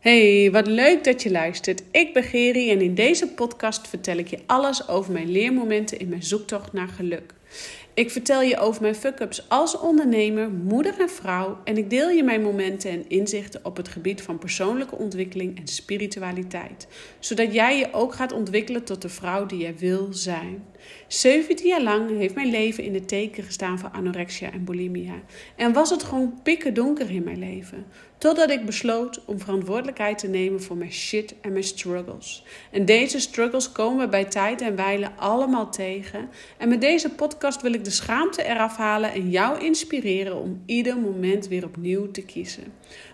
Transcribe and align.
Hey, 0.00 0.50
wat 0.50 0.66
leuk 0.66 1.04
dat 1.04 1.22
je 1.22 1.30
luistert. 1.30 1.82
Ik 1.90 2.12
ben 2.12 2.22
Geri 2.22 2.70
en 2.70 2.80
in 2.80 2.94
deze 2.94 3.28
podcast 3.28 3.88
vertel 3.88 4.16
ik 4.16 4.28
je 4.28 4.38
alles 4.46 4.88
over 4.88 5.12
mijn 5.12 5.30
leermomenten 5.30 5.98
in 5.98 6.08
mijn 6.08 6.22
zoektocht 6.22 6.72
naar 6.72 6.88
geluk. 6.88 7.34
Ik 7.94 8.10
vertel 8.10 8.42
je 8.42 8.58
over 8.58 8.82
mijn 8.82 8.94
fuck-ups 8.94 9.48
als 9.48 9.78
ondernemer, 9.78 10.50
moeder 10.50 11.00
en 11.00 11.10
vrouw 11.10 11.58
en 11.64 11.76
ik 11.76 11.90
deel 11.90 12.08
je 12.08 12.22
mijn 12.22 12.42
momenten 12.42 12.90
en 12.90 13.08
inzichten 13.08 13.64
op 13.64 13.76
het 13.76 13.88
gebied 13.88 14.22
van 14.22 14.38
persoonlijke 14.38 14.96
ontwikkeling 14.96 15.58
en 15.58 15.66
spiritualiteit, 15.66 16.86
zodat 17.18 17.54
jij 17.54 17.78
je 17.78 17.92
ook 17.92 18.14
gaat 18.14 18.32
ontwikkelen 18.32 18.84
tot 18.84 19.02
de 19.02 19.08
vrouw 19.08 19.46
die 19.46 19.58
jij 19.58 19.76
wil 19.76 20.08
zijn. 20.10 20.64
17 21.06 21.66
jaar 21.66 21.82
lang 21.82 22.16
heeft 22.18 22.34
mijn 22.34 22.50
leven 22.50 22.84
in 22.84 22.92
de 22.92 23.04
teken 23.04 23.44
gestaan 23.44 23.78
van 23.78 23.92
anorexia 23.92 24.52
en 24.52 24.64
bulimia 24.64 25.22
en 25.56 25.72
was 25.72 25.90
het 25.90 26.02
gewoon 26.02 26.40
pikken 26.42 26.74
donker 26.74 27.10
in 27.10 27.24
mijn 27.24 27.38
leven. 27.38 27.86
Totdat 28.18 28.50
ik 28.50 28.66
besloot 28.66 29.24
om 29.24 29.40
verantwoordelijkheid 29.40 30.18
te 30.18 30.28
nemen 30.28 30.62
voor 30.62 30.76
mijn 30.76 30.92
shit 30.92 31.34
en 31.40 31.52
mijn 31.52 31.64
struggles. 31.64 32.44
En 32.70 32.84
deze 32.84 33.20
struggles 33.20 33.72
komen 33.72 34.04
we 34.04 34.10
bij 34.10 34.24
tijd 34.24 34.60
en 34.60 34.76
wijle 34.76 35.10
allemaal 35.16 35.70
tegen. 35.70 36.28
En 36.58 36.68
met 36.68 36.80
deze 36.80 37.10
podcast 37.10 37.62
wil 37.62 37.72
ik 37.72 37.84
de 37.84 37.90
schaamte 37.90 38.44
eraf 38.44 38.76
halen 38.76 39.12
en 39.12 39.30
jou 39.30 39.60
inspireren 39.64 40.36
om 40.36 40.62
ieder 40.66 40.98
moment 40.98 41.48
weer 41.48 41.64
opnieuw 41.64 42.10
te 42.10 42.22
kiezen. 42.22 42.64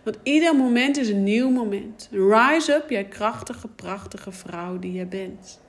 Want 0.03 0.19
ieder 0.23 0.57
moment 0.57 0.97
is 0.97 1.09
een 1.09 1.23
nieuw 1.23 1.51
moment. 1.51 2.09
Rise 2.11 2.73
up, 2.73 2.91
jij 2.91 3.05
krachtige, 3.05 3.69
prachtige 3.69 4.33
vrouw 4.33 4.79
die 4.79 4.93
je 4.93 5.07
bent. 5.07 5.61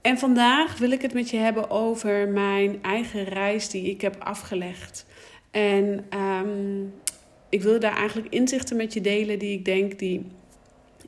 En 0.00 0.18
vandaag 0.18 0.78
wil 0.78 0.90
ik 0.90 1.02
het 1.02 1.14
met 1.14 1.30
je 1.30 1.36
hebben 1.36 1.70
over 1.70 2.28
mijn 2.28 2.82
eigen 2.82 3.24
reis 3.24 3.68
die 3.68 3.90
ik 3.90 4.00
heb 4.00 4.16
afgelegd. 4.18 5.06
En 5.50 6.04
um, 6.18 6.94
ik 7.48 7.62
wil 7.62 7.80
daar 7.80 7.96
eigenlijk 7.96 8.34
inzichten 8.34 8.76
met 8.76 8.92
je 8.92 9.00
delen 9.00 9.38
die 9.38 9.52
ik 9.52 9.64
denk 9.64 9.98
die 9.98 10.26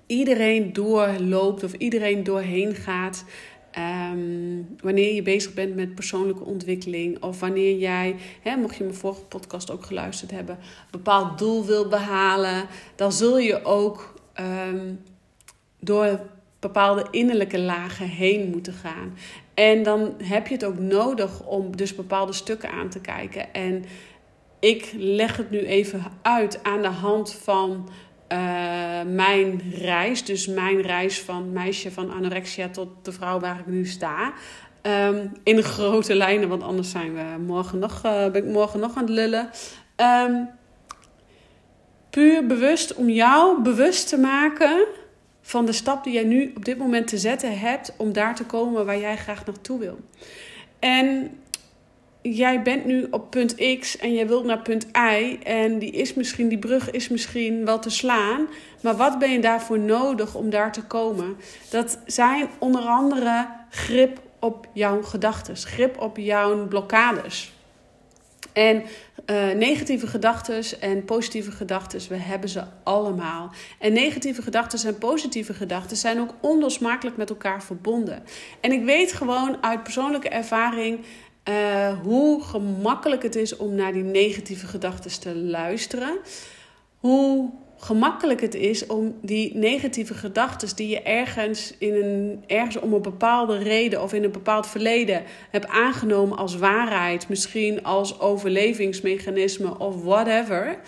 iedereen 0.07 0.73
doorloopt 0.73 1.65
of 1.65 1.73
iedereen 1.73 2.25
doorheen 2.25 2.75
gaat. 2.75 3.25
Um, 4.13 4.77
wanneer 4.81 5.15
je 5.15 5.23
bezig 5.23 5.55
bent 5.55 5.75
met 5.75 5.95
persoonlijke 5.95 6.45
ontwikkeling 6.45 7.23
of 7.23 7.41
wanneer 7.41 7.79
jij, 7.79 8.17
hè, 8.43 8.57
mocht 8.57 8.77
je 8.77 8.85
mijn 8.85 8.97
vorige 8.97 9.25
podcast 9.25 9.71
ook 9.71 9.85
geluisterd 9.85 10.31
hebben, 10.31 10.55
een 10.57 10.91
bepaald 10.91 11.39
doel 11.39 11.67
wil 11.67 11.89
behalen, 11.89 12.67
dan 12.97 13.13
zul 13.13 13.39
je 13.39 13.65
ook 13.65 14.15
um, 14.41 15.01
door 15.81 16.21
bepaalde 16.63 17.07
innerlijke 17.11 17.59
lagen 17.59 18.07
heen 18.07 18.51
moeten 18.51 18.73
gaan. 18.73 19.17
En 19.55 19.83
dan 19.83 20.15
heb 20.23 20.47
je 20.47 20.55
het 20.55 20.65
ook 20.65 20.79
nodig 20.79 21.47
om 21.47 21.77
dus 21.77 21.95
bepaalde 21.95 22.33
stukken 22.33 22.71
aan 22.71 22.89
te 22.89 23.01
kijken. 23.01 23.53
En 23.53 23.85
ik 24.61 24.93
leg 24.97 25.37
het 25.37 25.51
nu 25.51 25.59
even 25.59 26.03
uit 26.23 26.63
aan 26.63 26.83
de 26.83 26.89
hand 26.89 27.33
van 27.33 27.89
uh, 28.33 28.39
mijn 29.07 29.63
reis. 29.75 30.25
Dus 30.25 30.47
mijn 30.47 30.81
reis 30.81 31.21
van 31.21 31.53
meisje 31.53 31.91
van 31.91 32.11
anorexia 32.11 32.69
tot 32.69 32.89
de 33.03 33.13
vrouw 33.13 33.41
waar 33.41 33.59
ik 33.59 33.67
nu 33.67 33.87
sta. 33.87 34.33
Um, 34.83 35.33
in 35.45 35.63
grote 35.63 36.15
lijnen, 36.15 36.49
want 36.49 36.63
anders 36.63 36.91
zijn 36.91 37.15
we 37.15 37.39
morgen 37.47 37.79
nog, 37.79 38.03
uh, 38.07 38.31
ben 38.31 38.47
ik 38.47 38.53
morgen 38.53 38.81
nog 38.81 38.97
aan 38.97 39.03
het 39.03 39.13
lullen. 39.13 39.51
Um, 39.97 40.49
puur 42.11 42.47
bewust 42.47 42.95
om 42.95 43.09
jou 43.09 43.63
bewust 43.63 44.09
te 44.09 44.19
maken 44.19 44.87
van 45.43 45.67
de 45.67 45.73
stap 45.73 46.05
die 46.05 46.13
jij 46.13 46.25
nu 46.25 46.53
op 46.57 46.65
dit 46.65 46.79
moment 46.79 47.09
te 47.09 47.19
zetten 47.19 47.59
hebt 47.59 47.93
om 47.97 48.13
daar 48.13 48.35
te 48.35 48.45
komen 48.45 48.87
waar 48.87 48.99
jij 48.99 49.17
graag 49.17 49.47
naartoe 49.47 49.79
wil. 49.79 49.99
En 50.79 51.31
jij 52.23 52.63
bent 52.63 52.85
nu 52.85 53.07
op 53.11 53.31
punt 53.31 53.79
X 53.79 53.97
en 53.97 54.15
jij 54.15 54.27
wilt 54.27 54.45
naar 54.45 54.63
punt 54.63 54.87
Y. 54.93 55.39
En 55.43 55.79
die, 55.79 55.91
is 55.91 56.15
misschien, 56.15 56.49
die 56.49 56.59
brug 56.59 56.91
is 56.91 57.09
misschien 57.09 57.65
wel 57.65 57.79
te 57.79 57.91
slaan. 57.91 58.47
Maar 58.81 58.97
wat 58.97 59.19
ben 59.19 59.31
je 59.31 59.41
daarvoor 59.41 59.79
nodig 59.79 60.35
om 60.35 60.51
daar 60.51 60.73
te 60.73 60.83
komen? 60.83 61.37
Dat 61.71 61.99
zijn 62.07 62.49
onder 62.59 62.83
andere 62.83 63.49
grip 63.71 64.21
op 64.39 64.67
jouw 64.73 65.03
gedachten, 65.03 65.57
grip 65.57 66.01
op 66.01 66.17
jouw 66.17 66.67
blokkades. 66.69 67.53
En 68.53 68.83
uh, 69.27 69.53
negatieve 69.53 70.07
gedachten 70.07 70.81
en 70.81 71.05
positieve 71.05 71.51
gedachten, 71.51 72.09
we 72.09 72.17
hebben 72.17 72.49
ze 72.49 72.63
allemaal. 72.83 73.51
En 73.79 73.93
negatieve 73.93 74.43
gedachten 74.43 74.89
en 74.89 74.99
positieve 74.99 75.55
gedachten 75.55 75.97
zijn 75.97 76.21
ook 76.21 76.35
onlosmakelijk 76.41 77.17
met 77.17 77.31
elkaar 77.31 77.63
verbonden. 77.63 78.23
En 78.61 78.73
ik 78.73 78.85
weet 78.85 79.13
gewoon 79.13 79.57
uit 79.61 79.83
persoonlijke 79.83 80.29
ervaring 80.29 80.99
uh, 81.49 82.01
hoe 82.03 82.43
gemakkelijk 82.43 83.23
het 83.23 83.37
is 83.37 83.57
om 83.57 83.75
naar 83.75 83.93
die 83.93 84.03
negatieve 84.03 84.67
gedachten 84.67 85.21
te 85.21 85.37
luisteren. 85.37 86.19
Hoe 86.99 87.51
gemakkelijk 87.85 88.41
het 88.41 88.55
is 88.55 88.87
om 88.87 89.15
die 89.23 89.57
negatieve 89.57 90.15
gedachten 90.15 90.77
die 90.77 90.89
je 90.89 91.03
ergens, 91.03 91.75
in 91.79 91.95
een, 91.95 92.45
ergens 92.47 92.79
om 92.79 92.93
een 92.93 93.03
bepaalde 93.03 93.59
reden 93.59 94.03
of 94.03 94.13
in 94.13 94.25
een 94.25 94.33
bepaald 94.33 94.67
verleden 94.67 95.23
hebt 95.51 95.67
aangenomen 95.69 96.39
als 96.39 96.57
waarheid, 96.57 97.29
misschien 97.29 97.85
als 97.85 98.21
overlevingsmechanisme 98.21 99.79
of 99.79 100.03
whatever. 100.03 100.79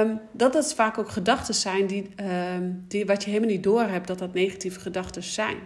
Um, 0.00 0.20
dat 0.32 0.52
dat 0.52 0.74
vaak 0.74 0.98
ook 0.98 1.10
gedachten 1.10 1.54
zijn 1.54 1.86
die, 1.86 2.10
um, 2.56 2.84
die 2.88 3.06
wat 3.06 3.24
je 3.24 3.30
helemaal 3.30 3.50
niet 3.50 3.62
doorhebt 3.62 4.06
dat 4.06 4.18
dat 4.18 4.34
negatieve 4.34 4.80
gedachten 4.80 5.22
zijn. 5.22 5.56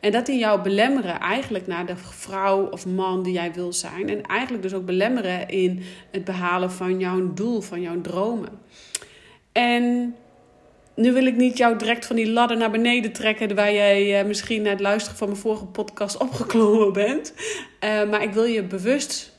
En 0.00 0.12
dat 0.12 0.26
die 0.26 0.38
jou 0.38 0.62
belemmeren 0.62 1.20
eigenlijk 1.20 1.66
naar 1.66 1.86
de 1.86 1.96
vrouw 1.96 2.66
of 2.70 2.86
man 2.86 3.22
die 3.22 3.32
jij 3.32 3.52
wil 3.52 3.72
zijn. 3.72 4.08
En 4.08 4.22
eigenlijk 4.22 4.62
dus 4.62 4.74
ook 4.74 4.84
belemmeren 4.84 5.48
in 5.48 5.82
het 6.10 6.24
behalen 6.24 6.72
van 6.72 6.98
jouw 6.98 7.34
doel, 7.34 7.60
van 7.60 7.80
jouw 7.80 8.00
dromen. 8.00 8.48
En 9.54 10.16
nu 10.94 11.12
wil 11.12 11.26
ik 11.26 11.36
niet 11.36 11.56
jou 11.56 11.78
direct 11.78 12.06
van 12.06 12.16
die 12.16 12.30
ladder 12.30 12.56
naar 12.56 12.70
beneden 12.70 13.12
trekken, 13.12 13.54
waar 13.54 13.72
jij 13.72 14.20
uh, 14.20 14.26
misschien 14.26 14.62
na 14.62 14.70
het 14.70 14.80
luisteren 14.80 15.18
van 15.18 15.28
mijn 15.28 15.40
vorige 15.40 15.66
podcast 15.66 16.16
opgeklommen 16.16 16.92
bent. 17.04 17.34
Uh, 17.84 18.10
maar 18.10 18.22
ik 18.22 18.32
wil 18.32 18.44
je 18.44 18.62
bewust 18.62 19.32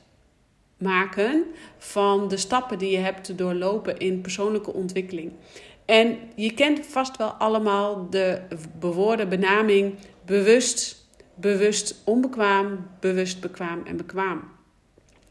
maken 0.78 1.44
van 1.78 2.28
de 2.28 2.38
stappen 2.38 2.78
die 2.78 2.92
je 2.92 2.98
hebt 2.98 3.24
te 3.24 3.36
doorlopen 3.36 3.98
in 3.98 4.22
persoonlijke 4.22 4.74
ontwikkeling. 4.74 5.32
En 5.86 6.18
je 6.36 6.54
kent 6.54 6.86
vast 6.86 7.18
wel 7.18 7.30
allemaal 7.30 8.10
de 8.10 8.42
bewoorde 8.80 9.28
benaming 9.28 9.96
bewust, 10.26 11.08
bewust 11.36 12.02
onbekwaam, 12.04 12.88
bewust 13.00 13.42
bekwaam 13.42 13.82
en 13.86 13.98
bekwaam. 13.98 14.55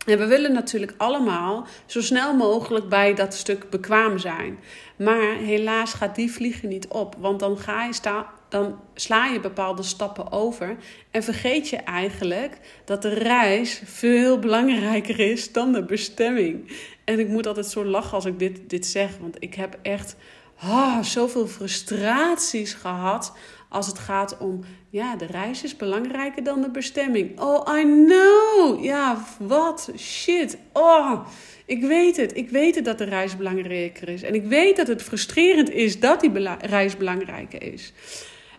En 0.06 0.18
we 0.18 0.26
willen 0.26 0.52
natuurlijk 0.52 0.94
allemaal 0.96 1.66
zo 1.86 2.00
snel 2.00 2.34
mogelijk 2.34 2.88
bij 2.88 3.14
dat 3.14 3.34
stuk 3.34 3.70
bekwaam 3.70 4.18
zijn. 4.18 4.58
Maar 4.96 5.36
helaas 5.36 5.92
gaat 5.92 6.14
die 6.14 6.32
vliegen 6.32 6.68
niet 6.68 6.88
op, 6.88 7.16
want 7.18 7.40
dan 7.40 7.58
ga 7.58 7.84
je 7.84 7.92
dan 8.48 8.80
sla 8.94 9.26
je 9.26 9.40
bepaalde 9.40 9.82
stappen 9.82 10.32
over 10.32 10.76
en 11.10 11.22
vergeet 11.22 11.68
je 11.68 11.76
eigenlijk 11.76 12.58
dat 12.84 13.02
de 13.02 13.14
reis 13.14 13.82
veel 13.84 14.38
belangrijker 14.38 15.20
is 15.20 15.52
dan 15.52 15.72
de 15.72 15.84
bestemming. 15.84 16.72
En 17.04 17.18
ik 17.18 17.28
moet 17.28 17.46
altijd 17.46 17.66
zo 17.66 17.84
lachen 17.84 18.12
als 18.12 18.24
ik 18.24 18.38
dit, 18.38 18.70
dit 18.70 18.86
zeg, 18.86 19.10
want 19.20 19.36
ik 19.38 19.54
heb 19.54 19.78
echt 19.82 20.16
oh, 20.62 21.02
zoveel 21.02 21.46
frustraties 21.46 22.74
gehad 22.74 23.32
als 23.74 23.86
het 23.86 23.98
gaat 23.98 24.38
om, 24.38 24.60
ja, 24.90 25.16
de 25.16 25.26
reis 25.26 25.62
is 25.62 25.76
belangrijker 25.76 26.42
dan 26.42 26.60
de 26.60 26.70
bestemming. 26.70 27.40
Oh, 27.40 27.78
I 27.78 27.82
know. 27.82 28.84
Ja, 28.84 29.24
wat? 29.38 29.92
Shit. 29.96 30.58
Oh, 30.72 31.26
ik 31.66 31.82
weet 31.82 32.16
het. 32.16 32.36
Ik 32.36 32.50
weet 32.50 32.74
het 32.74 32.84
dat 32.84 32.98
de 32.98 33.04
reis 33.04 33.36
belangrijker 33.36 34.08
is. 34.08 34.22
En 34.22 34.34
ik 34.34 34.44
weet 34.44 34.76
dat 34.76 34.86
het 34.86 35.02
frustrerend 35.02 35.70
is 35.70 36.00
dat 36.00 36.20
die 36.20 36.56
reis 36.60 36.96
belangrijker 36.96 37.72
is. 37.72 37.92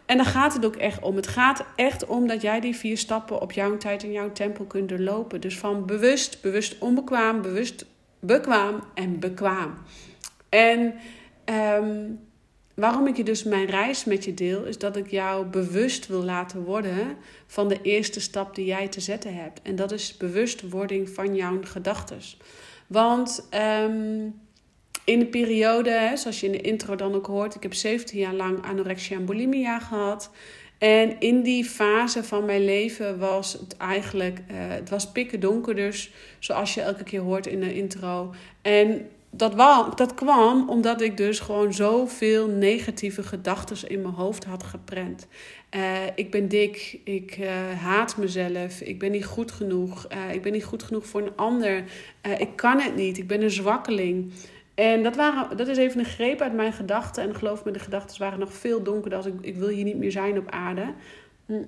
En 0.06 0.18
dan 0.18 0.26
gaat 0.26 0.54
het 0.54 0.66
ook 0.66 0.76
echt 0.76 1.02
om. 1.02 1.16
Het 1.16 1.28
gaat 1.28 1.66
echt 1.76 2.06
om 2.06 2.28
dat 2.28 2.42
jij 2.42 2.60
die 2.60 2.76
vier 2.76 2.98
stappen 2.98 3.42
op 3.42 3.52
jouw 3.52 3.78
tijd 3.78 4.04
en 4.04 4.12
jouw 4.12 4.32
tempo 4.32 4.64
kunt 4.64 4.90
doorlopen. 4.90 5.42
Dus 5.42 5.58
van 5.58 5.86
bewust, 5.86 6.42
bewust 6.42 6.78
onbekwaam, 6.80 7.42
bewust 7.42 7.86
bekwaam 8.20 8.84
en 8.94 9.20
bekwaam. 9.20 9.74
En 10.50 10.94
um, 11.80 12.20
waarom 12.76 13.08
ik 13.08 13.18
je 13.18 13.24
dus 13.24 13.44
mijn 13.44 13.66
reis 13.66 14.06
met 14.06 14.24
je 14.24 14.34
deel, 14.34 14.64
is 14.64 14.78
dat 14.78 14.96
ik 14.96 15.12
jou 15.12 15.46
bewust 15.46 16.08
wil 16.08 16.24
laten 16.24 16.64
worden 16.64 17.18
van 17.48 17.68
de 17.68 17.82
eerste 17.82 18.20
stap 18.20 18.56
die 18.56 18.66
jij 18.66 18.88
te 18.88 19.02
zetten 19.02 19.36
hebt. 19.36 19.62
En 19.62 19.76
dat 19.76 19.92
is 19.92 20.18
bewustwording 20.18 21.10
van 21.10 21.36
jouw 21.36 21.60
gedachten. 21.64 22.20
Want 22.88 23.48
um, 23.84 24.34
in 25.04 25.20
de 25.20 25.26
periode, 25.26 26.12
zoals 26.14 26.40
je 26.40 26.46
in 26.46 26.52
de 26.52 26.62
intro 26.62 26.96
dan 26.96 27.14
ook 27.14 27.26
hoort, 27.26 27.56
ik 27.56 27.64
heb 27.64 27.74
17 27.74 28.20
jaar 28.20 28.34
lang 28.34 28.66
anorexia 28.66 29.18
en 29.18 29.26
bulimia 29.26 29.80
gehad. 29.80 30.32
En 30.78 31.20
in 31.20 31.42
die 31.42 31.66
fase 31.66 32.24
van 32.24 32.46
mijn 32.46 32.66
leven 32.66 33.20
was 33.20 33.54
het 33.54 33.78
eigenlijk, 33.78 34.40
uh, 34.40 34.46
het 34.58 34.90
was 34.90 35.12
pikken 35.12 35.40
donker 35.40 35.76
dus, 35.76 36.12
zoals 36.40 36.74
je 36.74 36.82
elke 36.82 37.04
keer 37.04 37.20
hoort 37.22 37.48
in 37.48 37.60
de 37.60 37.74
intro. 37.74 38.34
En 38.62 39.10
dat, 39.38 39.98
dat 39.98 40.14
kwam 40.14 40.70
omdat 40.70 41.02
ik 41.02 41.18
dus 41.18 41.40
gewoon 41.40 41.74
zoveel 41.74 42.48
negatieve 42.48 43.24
gedachten 43.24 43.90
in 43.90 44.02
mijn 44.02 44.14
hoofd 44.14 44.44
had 44.44 44.64
geprent. 44.64 45.28
Uh, 45.76 45.98
ik 46.16 46.32
ben 46.32 46.48
dik, 46.48 47.00
ik 47.04 47.38
uh, 47.38 47.50
haat 47.82 48.18
mezelf, 48.18 48.82
ik 48.82 49.00
ben 49.00 49.12
niet 49.12 49.26
goed 49.26 49.52
genoeg, 49.52 50.08
ik 50.32 50.42
ben 50.42 50.52
niet 50.52 50.64
goed 50.64 50.84
genoeg 50.84 51.06
voor 51.06 51.22
een 51.22 51.36
ander, 51.36 51.84
ik 52.38 52.56
kan 52.56 52.80
het 52.80 52.96
niet, 52.96 53.18
ik 53.18 53.28
ben 53.28 53.42
een 53.42 53.52
zwakkeling. 53.52 54.32
En 54.76 55.04
dat, 55.04 55.16
waren, 55.16 55.58
dat 55.58 55.68
is 55.68 55.78
even 55.78 56.00
een 56.00 56.06
greep 56.06 56.42
uit 56.42 56.54
mijn 56.54 56.74
gedachten. 56.74 57.24
En 57.24 57.36
geloof 57.36 57.66
me, 57.66 57.72
de 57.72 57.80
gedachten 57.80 58.20
waren 58.20 58.40
nog 58.40 58.54
veel 58.54 58.84
donkerder 58.84 59.18
als 59.18 59.28
ik, 59.28 59.34
ik 59.42 59.56
wil 59.56 59.68
hier 59.68 59.84
niet 59.84 59.98
meer 59.98 60.12
zijn 60.12 60.38
op 60.38 60.50
aarde. 60.50 60.94
Hm. 61.46 61.64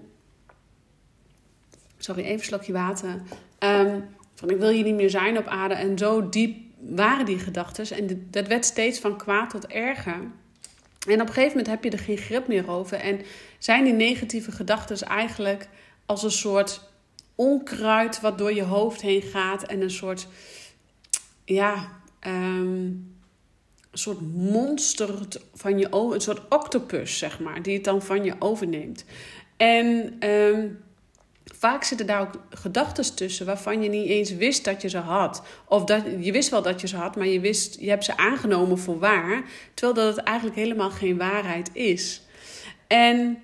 Sorry, 1.98 2.22
even 2.22 2.34
een 2.34 2.44
slokje 2.44 2.74
water. 2.74 3.22
Um, 3.60 4.06
van 4.36 4.50
ik 4.50 4.58
wil 4.58 4.70
hier 4.70 4.84
niet 4.84 4.96
meer 4.96 5.10
zijn 5.10 5.38
op 5.38 5.46
aarde. 5.46 5.74
En 5.74 5.98
zo 5.98 6.30
diep 6.30 6.67
waren 6.90 7.26
die 7.26 7.40
gedachten. 7.40 7.98
En 7.98 8.28
dat 8.32 8.48
werd 8.48 8.66
steeds 8.66 9.00
van 9.00 9.18
kwaad 9.18 9.50
tot 9.50 9.68
erger. 9.68 10.20
En 11.08 11.22
op 11.22 11.28
een 11.28 11.34
gegeven 11.34 11.48
moment 11.48 11.68
heb 11.68 11.84
je 11.84 11.90
er 11.90 12.00
geen 12.00 12.18
grip 12.18 12.48
meer 12.48 12.70
over. 12.70 12.98
En 12.98 13.22
zijn 13.58 13.84
die 13.84 13.94
negatieve 13.94 14.52
gedachten 14.52 15.08
eigenlijk 15.08 15.68
als 16.06 16.24
een 16.24 16.32
soort 16.32 16.82
onkruid 17.36 18.22
wat 18.22 18.38
door 18.38 18.54
je 18.54 18.64
hoofd 18.64 19.02
heen 19.02 19.22
gaat. 19.22 19.64
En 19.64 19.82
een 19.82 19.92
soort, 19.92 20.28
ja, 21.46 21.90
um, 22.28 23.16
een 23.92 24.04
soort 24.04 24.22
monster 24.34 25.10
van 25.54 25.80
je 25.80 25.88
een 25.92 26.22
soort 26.22 26.48
octopus, 26.50 27.18
zeg 27.18 27.40
maar, 27.40 27.62
die 27.62 27.74
het 27.74 27.84
dan 27.84 28.02
van 28.02 28.24
je 28.24 28.36
overneemt. 28.40 29.06
En 29.58 30.16
um, 30.30 30.80
vaak 31.56 31.84
zitten 31.84 32.08
daar 32.08 32.22
ook 32.22 32.42
gedachten 32.50 33.16
tussen 33.16 33.46
waarvan 33.46 33.84
je 33.84 33.90
niet 33.90 34.10
eens 34.10 34.36
wist 34.36 34.66
dat 34.66 34.82
je 34.82 34.90
ze 34.90 34.98
had. 34.98 35.44
Of 35.68 35.84
dat, 35.84 36.04
je 36.20 36.32
wist 36.32 36.50
wel 36.50 36.62
dat 36.62 36.82
je 36.82 36.88
ze 36.88 36.98
had, 36.98 37.16
maar 37.16 37.28
je, 37.28 37.40
wist, 37.40 37.80
je 37.80 37.90
hebt 37.90 38.06
ze 38.06 38.18
aangenomen 38.18 38.80
voor 38.80 39.00
waar. 39.00 39.44
Terwijl 39.74 40.08
dat 40.08 40.16
het 40.16 40.26
eigenlijk 40.26 40.58
helemaal 40.58 40.90
geen 40.90 41.18
waarheid 41.18 41.70
is. 41.74 42.22
En 42.88 43.38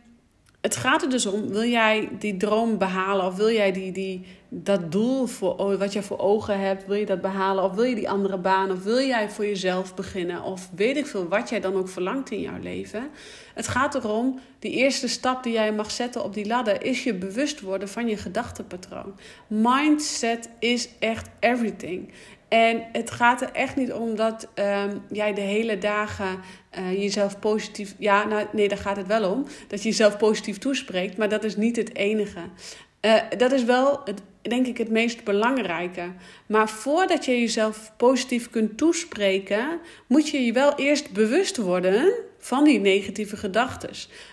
het 0.64 0.76
gaat 0.76 1.02
er 1.02 1.10
dus 1.10 1.26
om, 1.26 1.48
wil 1.48 1.64
jij 1.64 2.10
die 2.20 2.38
droom 2.38 2.78
behalen 2.78 3.26
of 3.26 3.36
wil 3.36 3.52
jij 3.52 3.72
die, 3.72 3.92
die, 3.92 4.26
dat 4.50 4.92
doel 4.92 5.26
voor, 5.26 5.78
wat 5.78 5.94
je 5.94 6.02
voor 6.02 6.20
ogen 6.20 6.60
hebt, 6.60 6.86
wil 6.86 6.96
je 6.96 7.06
dat 7.06 7.22
behalen 7.22 7.64
of 7.64 7.74
wil 7.74 7.84
je 7.84 7.96
die 7.96 8.10
andere 8.10 8.38
baan 8.38 8.72
of 8.72 8.84
wil 8.84 9.00
jij 9.00 9.30
voor 9.30 9.46
jezelf 9.46 9.96
beginnen 9.96 10.44
of 10.44 10.70
weet 10.76 10.98
ik 10.98 11.06
veel 11.06 11.28
wat 11.28 11.50
jij 11.50 11.60
dan 11.60 11.76
ook 11.76 11.90
verlangt 11.90 12.32
in 12.32 12.42
jouw 12.42 12.60
leven. 12.62 13.10
Het 13.54 13.68
gaat 13.68 13.96
erom, 13.96 14.40
die 14.60 14.72
eerste 14.72 15.08
stap 15.08 15.44
die 15.44 15.54
jij 15.54 15.74
mag 15.74 15.92
zetten 15.92 16.24
op 16.24 16.34
die 16.34 16.48
ladder 16.48 16.84
is 16.84 17.04
je 17.04 17.14
bewust 17.14 17.62
worden 17.62 17.90
van 17.90 18.08
je 18.08 18.18
gedachtenpatroon. 18.18 19.20
Mindset 19.48 20.50
is 20.60 20.90
echt 21.00 21.30
everything. 21.40 22.12
En 22.48 22.84
het 22.92 23.12
gaat 23.12 23.42
er 23.42 23.52
echt 23.52 23.76
niet 23.76 23.94
om 23.94 24.16
dat 24.16 24.48
um, 24.56 25.02
jij 25.12 25.34
de 25.34 25.42
hele 25.42 25.78
dagen 25.78 26.40
uh, 26.80 27.02
jezelf 27.02 27.40
positief. 27.40 27.96
Ja, 27.98 28.24
nou, 28.24 28.48
nee, 28.52 28.68
daar 28.68 28.78
gaat 28.78 28.98
het 28.98 29.08
wel 29.08 29.32
om. 29.32 29.46
Dat 29.68 29.84
je 29.84 29.90
jezelf 29.90 30.18
positief 30.18 30.58
toespreekt. 30.58 31.18
Maar 31.18 31.30
dat 31.30 31.44
is 31.44 31.56
niet 31.56 31.76
het 31.76 31.96
enige. 31.96 32.40
Uh, 33.02 33.16
dat 33.38 33.52
is 33.52 33.64
wel, 33.64 34.02
het, 34.06 34.22
denk 34.42 34.68
ik, 34.68 34.78
het 34.78 34.90
meest 34.90 35.24
belangrijke. 35.24 36.12
Maar 36.46 36.70
voordat 36.70 37.26
je 37.26 37.40
jezelf 37.40 37.92
positief 37.98 38.50
kunt 38.50 38.78
toespreken, 38.78 39.80
moet 40.08 40.30
je 40.30 40.46
je 40.46 40.54
wel 40.54 40.76
eerst 40.76 41.12
bewust 41.12 41.58
worden 41.58 42.14
van 42.44 42.64
die 42.64 42.80
negatieve 42.80 43.38
gedachten. 43.38 43.90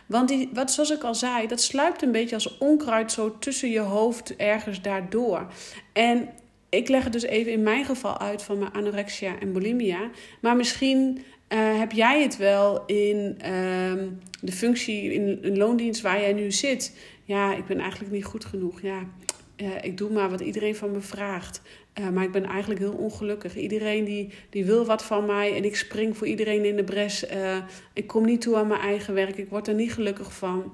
Want 0.07 0.29
die, 0.29 0.51
wat, 0.53 0.71
zoals 0.71 0.91
ik 0.91 1.03
al 1.03 1.15
zei, 1.15 1.47
dat 1.47 1.63
sluipt 1.63 2.03
een 2.03 2.13
beetje 2.13 2.35
als 2.35 2.59
onkruid 2.59 3.13
zo 3.13 3.39
tussen 3.39 3.71
je 3.71 3.81
hoofd 3.81 4.37
ergens 4.37 4.83
daardoor. 4.83 5.47
En 5.93 6.29
ik 6.69 6.89
leg 6.89 7.05
het 7.05 7.13
dus 7.13 7.23
even 7.23 7.53
in 7.53 7.63
mijn 7.63 7.85
geval 7.85 8.19
uit 8.19 8.43
van 8.43 8.59
mijn 8.59 8.73
anorexia 8.73 9.39
en 9.39 9.53
bulimia. 9.53 10.11
Maar 10.41 10.57
misschien 10.57 11.25
uh, 11.49 11.79
heb 11.79 11.93
jij 11.93 12.23
het 12.23 12.37
wel 12.37 12.87
in 12.87 13.39
uh, 13.39 14.03
de 14.41 14.53
functie 14.53 15.13
in 15.13 15.39
een 15.43 15.57
loondienst 15.57 16.01
waar 16.01 16.21
jij 16.21 16.33
nu 16.33 16.53
zit. 16.53 16.97
Ja, 17.25 17.55
ik 17.55 17.67
ben 17.67 17.79
eigenlijk 17.79 18.13
niet 18.13 18.25
goed 18.25 18.45
genoeg. 18.45 18.83
Ja, 18.83 19.07
uh, 19.63 19.69
ik 19.83 19.99
doe 19.99 20.11
maar 20.11 20.31
wat 20.31 20.41
iedereen 20.41 20.77
van 20.77 20.91
me 20.91 21.01
vraagt. 21.01 21.63
Uh, 21.99 22.09
maar 22.09 22.25
ik 22.25 22.33
ben 22.33 22.45
eigenlijk 22.45 22.81
heel 22.81 22.93
ongelukkig. 22.93 23.57
Iedereen 23.57 24.05
die, 24.05 24.33
die 24.51 24.65
wil 24.65 24.85
wat 24.85 25.05
van 25.05 25.27
mij 25.27 25.57
en 25.57 25.65
ik 25.65 25.77
spring 25.77 26.17
voor 26.17 26.27
iedereen 26.27 26.65
in 26.65 26.77
de 26.77 26.85
bres. 26.85 27.27
ik 27.93 28.07
kom 28.07 28.25
niet 28.25 28.41
toe 28.41 28.57
aan 28.57 28.67
mijn 28.67 28.81
eigen 28.81 29.15
werk. 29.15 29.37
Ik 29.37 29.49
word 29.49 29.69
er 29.69 29.75
niet 29.75 29.93
gelukkig 29.93 30.33
van. 30.33 30.73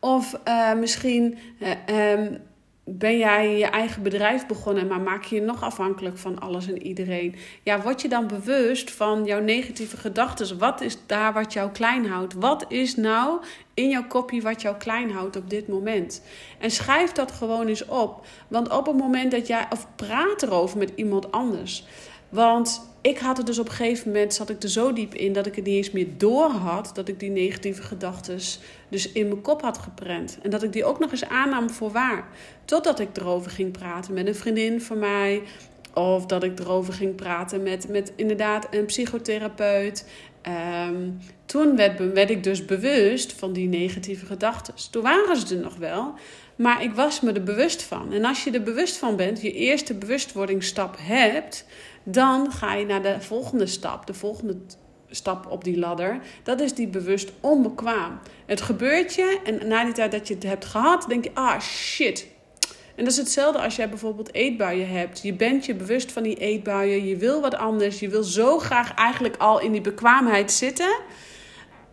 Of 0.00 0.40
misschien 0.74 1.38
um, 1.86 2.40
ben 2.84 3.18
jij 3.18 3.58
je 3.58 3.66
eigen 3.66 4.02
bedrijf 4.02 4.46
begonnen, 4.46 4.86
maar 4.86 5.00
maak 5.00 5.24
je 5.24 5.34
je 5.34 5.40
nog 5.40 5.62
afhankelijk 5.62 6.18
van 6.18 6.38
alles 6.38 6.68
en 6.68 6.82
iedereen? 6.82 7.34
Ja, 7.62 7.80
word 7.80 8.02
je 8.02 8.08
dan 8.08 8.26
bewust 8.26 8.90
van 8.90 9.24
jouw 9.24 9.40
negatieve 9.40 9.96
gedachten? 9.96 10.58
Wat 10.58 10.80
is 10.80 10.98
daar 11.06 11.32
wat 11.32 11.52
jou 11.52 11.70
klein 11.70 12.06
houdt? 12.06 12.34
Wat 12.34 12.64
is 12.68 12.96
nou 12.96 13.40
in 13.74 13.88
jouw 13.88 14.06
kopie 14.06 14.42
wat 14.42 14.62
jou 14.62 14.76
klein 14.76 15.10
houdt 15.10 15.36
op 15.36 15.50
dit 15.50 15.68
moment? 15.68 16.22
En 16.58 16.70
schrijf 16.70 17.12
dat 17.12 17.32
gewoon 17.32 17.66
eens 17.66 17.84
op. 17.84 18.26
Want 18.48 18.70
op 18.70 18.86
het 18.86 18.96
moment 18.96 19.30
dat 19.30 19.46
jij, 19.46 19.66
of 19.70 19.86
praat 19.96 20.42
erover 20.42 20.78
met 20.78 20.92
iemand 20.94 21.32
anders. 21.32 21.84
Want 22.28 22.90
ik 23.00 23.18
had 23.18 23.36
het 23.36 23.46
dus 23.46 23.58
op 23.58 23.66
een 23.66 23.72
gegeven 23.72 24.12
moment, 24.12 24.34
zat 24.34 24.50
ik 24.50 24.62
er 24.62 24.68
zo 24.68 24.92
diep 24.92 25.14
in 25.14 25.32
dat 25.32 25.46
ik 25.46 25.54
het 25.54 25.64
niet 25.64 25.74
eens 25.74 25.90
meer 25.90 26.08
door 26.16 26.50
had. 26.50 26.90
Dat 26.94 27.08
ik 27.08 27.20
die 27.20 27.30
negatieve 27.30 27.82
gedachten 27.82 28.38
dus 28.88 29.12
in 29.12 29.28
mijn 29.28 29.40
kop 29.40 29.62
had 29.62 29.78
geprent. 29.78 30.38
En 30.42 30.50
dat 30.50 30.62
ik 30.62 30.72
die 30.72 30.84
ook 30.84 30.98
nog 30.98 31.10
eens 31.10 31.28
aannam 31.28 31.70
voor 31.70 31.90
waar. 31.90 32.28
Totdat 32.64 33.00
ik 33.00 33.16
erover 33.16 33.50
ging 33.50 33.72
praten 33.72 34.14
met 34.14 34.26
een 34.26 34.34
vriendin 34.34 34.80
van 34.80 34.98
mij. 34.98 35.42
Of 35.94 36.26
dat 36.26 36.42
ik 36.42 36.58
erover 36.58 36.92
ging 36.92 37.14
praten 37.14 37.62
met, 37.62 37.88
met 37.88 38.12
inderdaad 38.16 38.66
een 38.70 38.84
psychotherapeut. 38.84 40.06
Um, 40.88 41.18
toen 41.46 41.76
werd, 41.76 42.12
werd 42.12 42.30
ik 42.30 42.42
dus 42.42 42.64
bewust 42.64 43.32
van 43.32 43.52
die 43.52 43.68
negatieve 43.68 44.26
gedachten. 44.26 44.74
Toen 44.90 45.02
waren 45.02 45.36
ze 45.36 45.54
er 45.54 45.62
nog 45.62 45.76
wel, 45.76 46.14
maar 46.56 46.82
ik 46.82 46.92
was 46.92 47.20
me 47.20 47.32
er 47.32 47.42
bewust 47.42 47.82
van. 47.82 48.12
En 48.12 48.24
als 48.24 48.44
je 48.44 48.50
er 48.50 48.62
bewust 48.62 48.96
van 48.96 49.16
bent, 49.16 49.42
je 49.42 49.52
eerste 49.52 49.94
bewustwordingsstap 49.94 50.96
hebt, 50.98 51.66
dan 52.02 52.52
ga 52.52 52.74
je 52.74 52.86
naar 52.86 53.02
de 53.02 53.20
volgende 53.20 53.66
stap, 53.66 54.06
de 54.06 54.14
volgende 54.14 54.56
stap 55.10 55.46
op 55.50 55.64
die 55.64 55.78
ladder. 55.78 56.20
Dat 56.42 56.60
is 56.60 56.74
die 56.74 56.88
bewust 56.88 57.32
onbekwaam. 57.40 58.18
Het 58.46 58.60
gebeurt 58.60 59.14
je 59.14 59.40
en 59.44 59.68
na 59.68 59.84
die 59.84 59.94
tijd 59.94 60.12
dat 60.12 60.28
je 60.28 60.34
het 60.34 60.42
hebt 60.42 60.64
gehad, 60.64 61.04
denk 61.08 61.24
je: 61.24 61.30
ah 61.34 61.60
shit. 61.60 62.26
En 62.94 63.04
dat 63.04 63.12
is 63.12 63.18
hetzelfde 63.18 63.60
als 63.60 63.76
jij 63.76 63.88
bijvoorbeeld 63.88 64.34
eetbuien 64.34 64.88
hebt. 64.88 65.22
Je 65.22 65.34
bent 65.34 65.66
je 65.66 65.74
bewust 65.74 66.12
van 66.12 66.22
die 66.22 66.36
eetbuien. 66.36 67.06
Je 67.06 67.16
wil 67.16 67.40
wat 67.40 67.54
anders. 67.54 68.00
Je 68.00 68.08
wil 68.08 68.22
zo 68.22 68.58
graag 68.58 68.94
eigenlijk 68.94 69.36
al 69.36 69.60
in 69.60 69.72
die 69.72 69.80
bekwaamheid 69.80 70.52
zitten. 70.52 71.00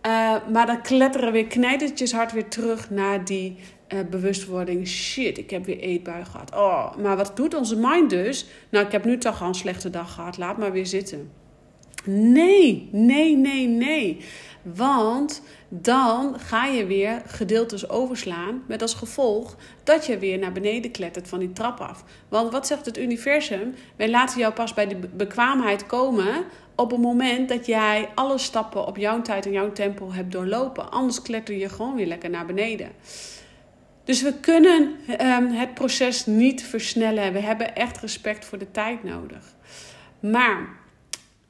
Uh, 0.05 0.35
maar 0.51 0.65
dan 0.65 0.81
kletteren 0.81 1.31
weer 1.31 1.47
knijtertjes 1.47 2.11
hard 2.11 2.31
weer 2.31 2.47
terug 2.47 2.89
naar 2.89 3.25
die 3.25 3.55
uh, 3.93 3.99
bewustwording. 4.09 4.87
Shit, 4.87 5.37
ik 5.37 5.49
heb 5.49 5.65
weer 5.65 5.79
eetbui 5.79 6.25
gehad. 6.25 6.55
Oh, 6.55 6.95
maar 6.95 7.17
wat 7.17 7.35
doet 7.35 7.53
onze 7.53 7.75
mind 7.75 8.09
dus? 8.09 8.45
Nou, 8.69 8.85
ik 8.85 8.91
heb 8.91 9.05
nu 9.05 9.17
toch 9.17 9.41
al 9.41 9.47
een 9.47 9.55
slechte 9.55 9.89
dag 9.89 10.13
gehad. 10.13 10.37
Laat 10.37 10.57
maar 10.57 10.71
weer 10.71 10.85
zitten. 10.85 11.31
Nee, 12.05 12.89
nee, 12.91 13.37
nee, 13.37 13.67
nee. 13.67 14.17
Want 14.61 15.41
dan 15.69 16.39
ga 16.39 16.65
je 16.65 16.85
weer 16.85 17.21
gedeeltes 17.25 17.89
overslaan. 17.89 18.63
Met 18.67 18.81
als 18.81 18.93
gevolg 18.93 19.55
dat 19.83 20.05
je 20.05 20.17
weer 20.17 20.37
naar 20.37 20.51
beneden 20.51 20.91
klettert 20.91 21.27
van 21.27 21.39
die 21.39 21.53
trap 21.53 21.79
af. 21.79 22.03
Want 22.29 22.51
wat 22.51 22.67
zegt 22.67 22.85
het 22.85 22.97
universum? 22.97 23.75
Wij 23.95 24.09
laten 24.09 24.39
jou 24.39 24.53
pas 24.53 24.73
bij 24.73 24.87
de 24.87 24.95
bekwaamheid 24.95 25.85
komen 25.85 26.45
op 26.75 26.91
het 26.91 27.01
moment 27.01 27.49
dat 27.49 27.65
jij 27.65 28.09
alle 28.15 28.37
stappen 28.37 28.85
op 28.85 28.97
jouw 28.97 29.21
tijd 29.21 29.45
en 29.45 29.51
jouw 29.51 29.71
tempo 29.71 30.11
hebt 30.11 30.31
doorlopen. 30.31 30.91
Anders 30.91 31.21
kletter 31.21 31.55
je 31.55 31.69
gewoon 31.69 31.95
weer 31.95 32.07
lekker 32.07 32.29
naar 32.29 32.45
beneden. 32.45 32.91
Dus 34.03 34.21
we 34.21 34.33
kunnen 34.33 34.95
um, 35.21 35.47
het 35.47 35.73
proces 35.73 36.25
niet 36.25 36.63
versnellen. 36.63 37.33
We 37.33 37.39
hebben 37.39 37.75
echt 37.75 37.97
respect 37.97 38.45
voor 38.45 38.57
de 38.57 38.71
tijd 38.71 39.03
nodig. 39.03 39.43
Maar 40.19 40.78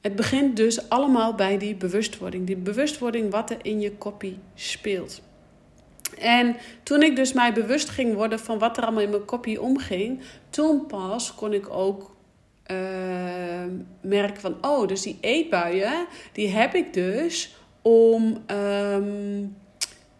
het 0.00 0.16
begint 0.16 0.56
dus 0.56 0.88
allemaal 0.88 1.34
bij 1.34 1.58
die 1.58 1.74
bewustwording. 1.74 2.46
Die 2.46 2.56
bewustwording 2.56 3.30
wat 3.30 3.50
er 3.50 3.58
in 3.62 3.80
je 3.80 3.92
kopie 3.92 4.38
speelt. 4.54 5.20
En 6.18 6.56
toen 6.82 7.02
ik 7.02 7.16
dus 7.16 7.32
mij 7.32 7.52
bewust 7.52 7.88
ging 7.88 8.14
worden 8.14 8.38
van 8.38 8.58
wat 8.58 8.76
er 8.76 8.82
allemaal 8.82 9.02
in 9.02 9.10
mijn 9.10 9.24
kopie 9.24 9.60
omging, 9.60 10.20
toen 10.50 10.86
pas 10.86 11.34
kon 11.34 11.52
ik 11.52 11.70
ook 11.70 12.16
uh, 12.70 12.76
merken 14.00 14.40
van, 14.40 14.56
oh, 14.60 14.88
dus 14.88 15.02
die 15.02 15.18
eetbuien, 15.20 16.06
die 16.32 16.48
heb 16.48 16.74
ik 16.74 16.92
dus 16.92 17.54
om 17.82 18.44
um, 18.46 19.56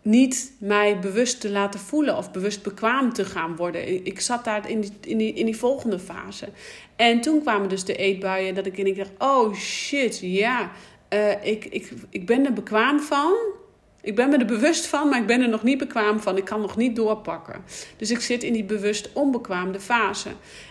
niet 0.03 0.53
mij 0.59 0.99
bewust 0.99 1.41
te 1.41 1.51
laten 1.51 1.81
voelen 1.81 2.17
of 2.17 2.31
bewust 2.31 2.63
bekwaam 2.63 3.13
te 3.13 3.25
gaan 3.25 3.57
worden. 3.57 4.05
Ik 4.07 4.21
zat 4.21 4.45
daar 4.45 4.71
in 4.71 4.81
die, 4.81 4.93
in 5.01 5.19
die, 5.19 5.33
in 5.33 5.47
die 5.47 5.57
volgende 5.57 5.99
fase. 5.99 6.49
En 6.97 7.21
toen 7.21 7.41
kwamen 7.41 7.69
dus 7.69 7.85
de 7.85 7.97
eetbuien 7.97 8.55
dat 8.55 8.67
ik 8.67 8.79
in 8.79 8.87
ik 8.87 8.97
dacht: 8.97 9.11
oh 9.19 9.55
shit, 9.55 10.19
ja, 10.23 10.71
uh, 11.15 11.45
ik, 11.45 11.65
ik, 11.65 11.93
ik 12.11 12.27
ben 12.27 12.45
er 12.45 12.53
bekwaam 12.53 13.01
van. 13.01 13.35
Ik 14.03 14.17
ben 14.17 14.29
me 14.29 14.37
er 14.37 14.47
bewust 14.47 14.87
van, 14.87 15.09
maar 15.09 15.21
ik 15.21 15.27
ben 15.27 15.41
er 15.41 15.49
nog 15.49 15.63
niet 15.63 15.79
bekwaam 15.79 16.21
van. 16.21 16.37
Ik 16.37 16.45
kan 16.45 16.61
nog 16.61 16.77
niet 16.77 16.97
doorpakken. 16.97 17.65
Dus 17.97 18.11
ik 18.11 18.21
zit 18.21 18.43
in 18.43 18.53
die 18.53 18.65
bewust 18.65 19.11
onbekwaamde 19.13 19.81
fase. 19.81 20.29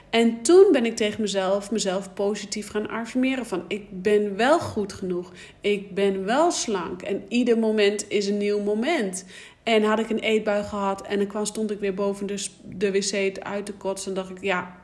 En 0.09 0.41
toen 0.41 0.71
ben 0.71 0.86
ik 0.86 0.95
tegen 0.95 1.21
mezelf, 1.21 1.71
mezelf 1.71 2.13
positief 2.13 2.69
gaan 2.69 2.89
affirmeren 2.89 3.45
van 3.45 3.63
ik 3.67 3.86
ben 3.89 4.36
wel 4.36 4.59
goed 4.59 4.93
genoeg. 4.93 5.31
Ik 5.62 5.93
ben 5.93 6.25
wel 6.25 6.51
slank. 6.51 7.01
En 7.01 7.24
ieder 7.27 7.57
moment 7.57 8.05
is 8.09 8.27
een 8.27 8.38
nieuw 8.38 8.63
moment. 8.63 9.25
En 9.63 9.83
had 9.83 10.00
ik 10.00 10.09
een 10.09 10.19
eetbui 10.19 10.63
gehad 10.63 11.01
en 11.01 11.17
dan 11.17 11.27
kwam, 11.27 11.45
stond 11.45 11.71
ik 11.71 11.79
weer 11.79 11.93
boven 11.93 12.27
de, 12.27 12.48
de 12.63 12.91
wc 12.91 13.38
uit 13.39 13.65
te 13.65 13.74
kotsen. 13.74 14.09
En 14.09 14.15
dacht 14.15 14.29
ik, 14.29 14.41
ja, 14.41 14.77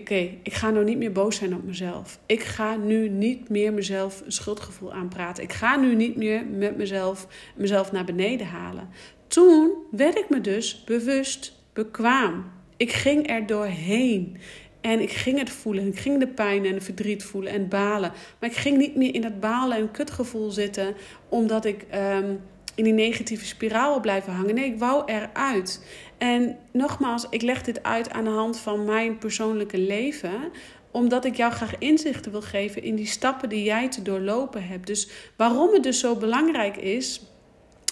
oké, 0.00 0.30
ik 0.42 0.52
ga 0.52 0.70
nou 0.70 0.84
niet 0.84 0.98
meer 0.98 1.12
boos 1.12 1.36
zijn 1.36 1.54
op 1.54 1.64
mezelf. 1.64 2.18
Ik 2.26 2.42
ga 2.42 2.76
nu 2.76 3.08
niet 3.08 3.48
meer 3.48 3.72
mezelf 3.72 4.22
een 4.24 4.32
schuldgevoel 4.32 4.92
aanpraten. 4.92 5.42
Ik 5.42 5.52
ga 5.52 5.76
nu 5.76 5.94
niet 5.94 6.16
meer 6.16 6.46
met 6.46 6.76
mezelf, 6.76 7.26
mezelf 7.56 7.92
naar 7.92 8.04
beneden 8.04 8.46
halen. 8.46 8.88
Toen 9.26 9.72
werd 9.90 10.18
ik 10.18 10.28
me 10.28 10.40
dus 10.40 10.84
bewust 10.84 11.52
bekwaam. 11.72 12.44
Ik 12.76 12.92
ging 12.92 13.30
er 13.30 13.46
doorheen. 13.46 14.36
En 14.80 15.00
ik 15.00 15.10
ging 15.10 15.38
het 15.38 15.50
voelen. 15.50 15.86
Ik 15.86 15.98
ging 15.98 16.20
de 16.20 16.28
pijn 16.28 16.64
en 16.64 16.74
de 16.74 16.80
verdriet 16.80 17.24
voelen 17.24 17.52
en 17.52 17.68
balen. 17.68 18.12
Maar 18.40 18.50
ik 18.50 18.56
ging 18.56 18.78
niet 18.78 18.96
meer 18.96 19.14
in 19.14 19.20
dat 19.20 19.40
balen 19.40 19.76
en 19.76 19.90
kutgevoel 19.90 20.50
zitten. 20.50 20.94
Omdat 21.28 21.64
ik 21.64 21.82
ehm, 21.90 22.34
in 22.74 22.84
die 22.84 22.92
negatieve 22.92 23.46
spiraal 23.46 23.90
wil 23.90 24.00
blijven 24.00 24.32
hangen. 24.32 24.54
Nee, 24.54 24.64
ik 24.64 24.78
wou 24.78 25.02
eruit. 25.06 25.84
En 26.18 26.58
nogmaals, 26.72 27.26
ik 27.30 27.42
leg 27.42 27.62
dit 27.62 27.82
uit 27.82 28.10
aan 28.10 28.24
de 28.24 28.30
hand 28.30 28.58
van 28.58 28.84
mijn 28.84 29.18
persoonlijke 29.18 29.78
leven 29.78 30.52
omdat 30.96 31.24
ik 31.24 31.36
jou 31.36 31.52
graag 31.52 31.78
inzichten 31.78 32.32
wil 32.32 32.42
geven 32.42 32.82
in 32.82 32.94
die 32.94 33.06
stappen 33.06 33.48
die 33.48 33.62
jij 33.62 33.88
te 33.88 34.02
doorlopen 34.02 34.66
hebt. 34.66 34.86
Dus 34.86 35.08
waarom 35.36 35.72
het 35.72 35.82
dus 35.82 35.98
zo 35.98 36.16
belangrijk 36.16 36.76
is. 36.76 37.20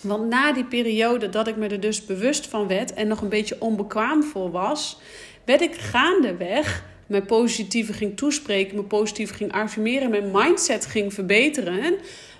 Want 0.02 0.28
na 0.28 0.52
die 0.52 0.64
periode 0.64 1.28
dat 1.28 1.46
ik 1.46 1.56
me 1.56 1.68
er 1.68 1.80
dus 1.80 2.04
bewust 2.04 2.46
van 2.46 2.66
werd 2.68 2.94
en 2.94 3.08
nog 3.08 3.20
een 3.20 3.28
beetje 3.28 3.60
onbekwaam 3.60 4.22
voor 4.22 4.50
was, 4.50 4.98
werd 5.44 5.60
ik 5.60 5.74
gaandeweg 5.74 6.84
mijn 7.06 7.26
positieve 7.26 7.92
ging 7.92 8.16
toespreken, 8.16 8.74
mijn 8.74 8.86
positieve 8.86 9.34
ging 9.34 9.52
affirmeren, 9.52 10.10
mijn 10.10 10.30
mindset 10.32 10.86
ging 10.86 11.14
verbeteren. 11.14 11.94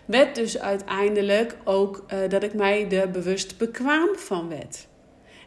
Werd 0.05 0.35
dus 0.35 0.59
uiteindelijk 0.59 1.57
ook 1.65 2.05
uh, 2.13 2.19
dat 2.29 2.43
ik 2.43 2.55
mij 2.55 2.91
er 2.91 3.11
bewust 3.11 3.59
bekwaam 3.59 4.09
van 4.17 4.49
werd. 4.49 4.87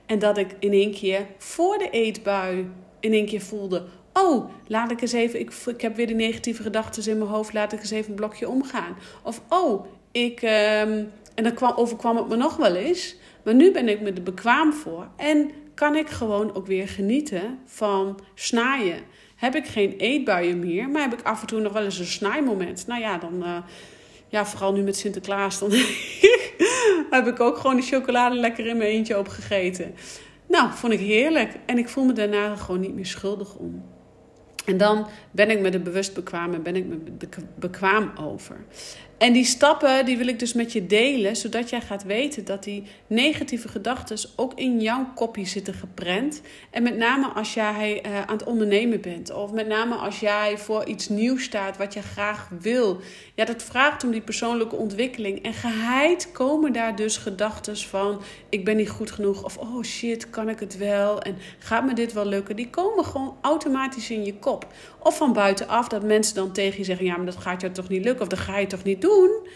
En 0.08 0.20
dat 0.20 0.38
ik 0.38 0.56
in 0.60 0.72
één 0.72 0.92
keer 0.92 1.26
voor 1.38 1.78
de 1.78 1.90
eetbui 1.90 2.70
in 3.00 3.14
één 3.14 3.26
keer 3.26 3.42
voelde: 3.42 3.86
oh, 4.14 4.50
laat 4.68 4.92
ik 4.92 5.02
eens 5.02 5.12
even, 5.12 5.40
ik, 5.40 5.52
ik 5.66 5.82
heb 5.82 5.96
weer 5.96 6.08
die 6.08 6.16
negatieve 6.16 6.62
gedachten 6.62 7.12
in 7.12 7.18
mijn 7.18 7.30
hoofd, 7.30 7.54
laat 7.54 7.74
ik 7.74 7.80
eens 7.80 7.92
even 7.92 8.10
een 8.10 8.16
blokje 8.16 8.50
omgaan. 8.50 8.96
Of 9.24 9.42
oh, 9.50 9.86
ik, 10.12 10.42
um, 10.42 11.12
en 11.36 11.44
dan 11.44 11.54
kwam, 11.54 11.74
overkwam 11.76 12.18
het 12.18 12.28
me 12.28 12.36
nog 12.36 12.56
wel 12.56 12.76
eens, 12.76 13.16
maar 13.44 13.56
nu 13.56 13.72
ben 13.72 13.90
ik 13.90 14.02
me 14.02 14.12
er 14.12 14.24
bekwaam 14.24 14.74
voor. 14.74 15.08
En 15.16 15.52
kan 15.74 15.96
ik 15.96 16.10
gewoon 16.10 16.56
ook 16.56 16.68
weer 16.68 16.88
genieten 16.88 17.60
van 17.66 18.20
snaaien. 18.34 19.00
Heb 19.36 19.56
ik 19.56 19.66
geen 19.66 19.94
eetbuien 19.98 20.60
meer, 20.60 20.90
maar 20.90 21.02
heb 21.02 21.20
ik 21.20 21.26
af 21.26 21.42
en 21.42 21.48
toe 21.48 21.60
nog 21.60 21.74
wel 21.74 21.84
eens 21.84 22.00
een 22.00 22.06
snijmoment. 22.06 22.88
Nou 22.88 23.02
ja, 23.02 23.18
dan, 23.18 23.44
uh, 23.44 23.58
ja, 24.28 24.46
vooral 24.46 24.74
nu 24.74 24.82
met 24.82 24.98
Sinterklaas, 24.98 25.60
dan 25.60 25.72
heb 27.10 27.28
ik 27.28 27.40
ook 27.40 27.58
gewoon 27.58 27.76
de 27.76 27.82
chocolade 27.82 28.36
lekker 28.36 28.66
in 28.66 28.78
mijn 28.78 28.90
eentje 28.90 29.18
opgegeten. 29.18 29.96
Nou, 30.48 30.70
vond 30.74 30.94
ik 30.94 31.00
heerlijk. 31.00 31.56
En 31.66 31.78
ik 31.78 31.90
voel 31.90 32.06
me 32.06 32.14
daarna 32.14 32.56
gewoon 32.56 32.80
niet 32.80 32.96
meer 32.96 33.06
schuldig 33.06 33.56
om. 33.56 33.84
En 34.66 34.78
dan 34.78 35.08
ben 35.32 35.50
ik 35.50 35.60
me 35.60 35.70
er 35.70 35.82
bewust 35.82 36.14
bekwaam 36.14 36.54
en 36.54 36.64
ben 36.64 36.76
ik 36.76 36.86
me 36.86 36.98
bekwaam 37.56 38.12
over. 38.20 38.66
En 39.18 39.34
die 39.34 39.46
stappen 39.46 40.06
die 40.06 40.18
wil 40.18 40.28
ik 40.28 40.40
dus 40.40 40.54
met 40.54 40.74
je 40.74 40.86
delen, 40.86 41.36
zodat 41.36 41.70
jij 41.70 41.82
gaat 41.82 42.04
weten 42.04 42.46
dat 42.46 42.64
die 42.64 42.84
negatieve 43.08 43.68
gedachten 43.68 44.18
ook 44.36 44.54
in 44.54 44.82
jouw 44.82 45.12
kopje 45.16 45.46
zitten 45.46 45.74
geprent. 45.74 46.42
En 46.72 46.84
met 46.84 46.98
name 46.98 47.28
als 47.28 47.54
jij 47.54 48.06
uh, 48.06 48.22
aan 48.22 48.38
het 48.38 48.44
ondernemen 48.44 49.02
bent, 49.02 49.34
of 49.34 49.52
met 49.52 49.68
name 49.68 49.96
als 49.96 50.20
jij 50.20 50.58
voor 50.58 50.86
iets 50.86 51.10
nieuws 51.10 51.44
staat 51.44 51.78
wat 51.78 51.94
je 51.94 52.02
graag 52.02 52.50
wil. 52.60 53.00
Ja, 53.36 53.46
dat 53.46 53.64
vraagt 53.64 54.04
om 54.04 54.12
die 54.12 54.22
persoonlijke 54.22 54.76
ontwikkeling. 54.76 55.44
En 55.44 55.54
geheid 55.54 56.32
komen 56.32 56.74
daar 56.74 56.96
dus 56.96 57.18
gedachten 57.18 57.78
van: 57.78 58.22
ik 58.50 58.66
ben 58.66 58.78
niet 58.78 58.90
goed 58.90 59.12
genoeg, 59.12 59.44
of 59.44 59.58
oh 59.58 59.84
shit, 59.84 60.30
kan 60.30 60.50
ik 60.50 60.60
het 60.60 60.78
wel? 60.78 61.22
En 61.22 61.38
gaat 61.60 61.86
me 61.86 61.94
dit 61.94 62.14
wel 62.14 62.26
lukken? 62.26 62.56
Die 62.56 62.70
komen 62.70 63.06
gewoon 63.06 63.38
automatisch 63.42 64.10
in 64.10 64.26
je 64.26 64.34
kop. 64.34 64.68
Of 65.00 65.18
van 65.18 65.34
buitenaf 65.34 65.88
dat 65.88 66.04
mensen 66.04 66.36
dan 66.36 66.52
tegen 66.52 66.78
je 66.78 66.84
zeggen: 66.84 67.06
ja, 67.06 67.16
maar 67.16 67.26
dat 67.26 67.38
gaat 67.38 67.62
jou 67.62 67.74
toch 67.74 67.90
niet 67.90 68.04
lukken, 68.04 68.22
of 68.22 68.28
dat 68.28 68.40
ga 68.40 68.58
je 68.58 68.68
toch 68.68 68.84
niet 68.84 69.02
doen 69.02 69.07
doen, 69.08 69.48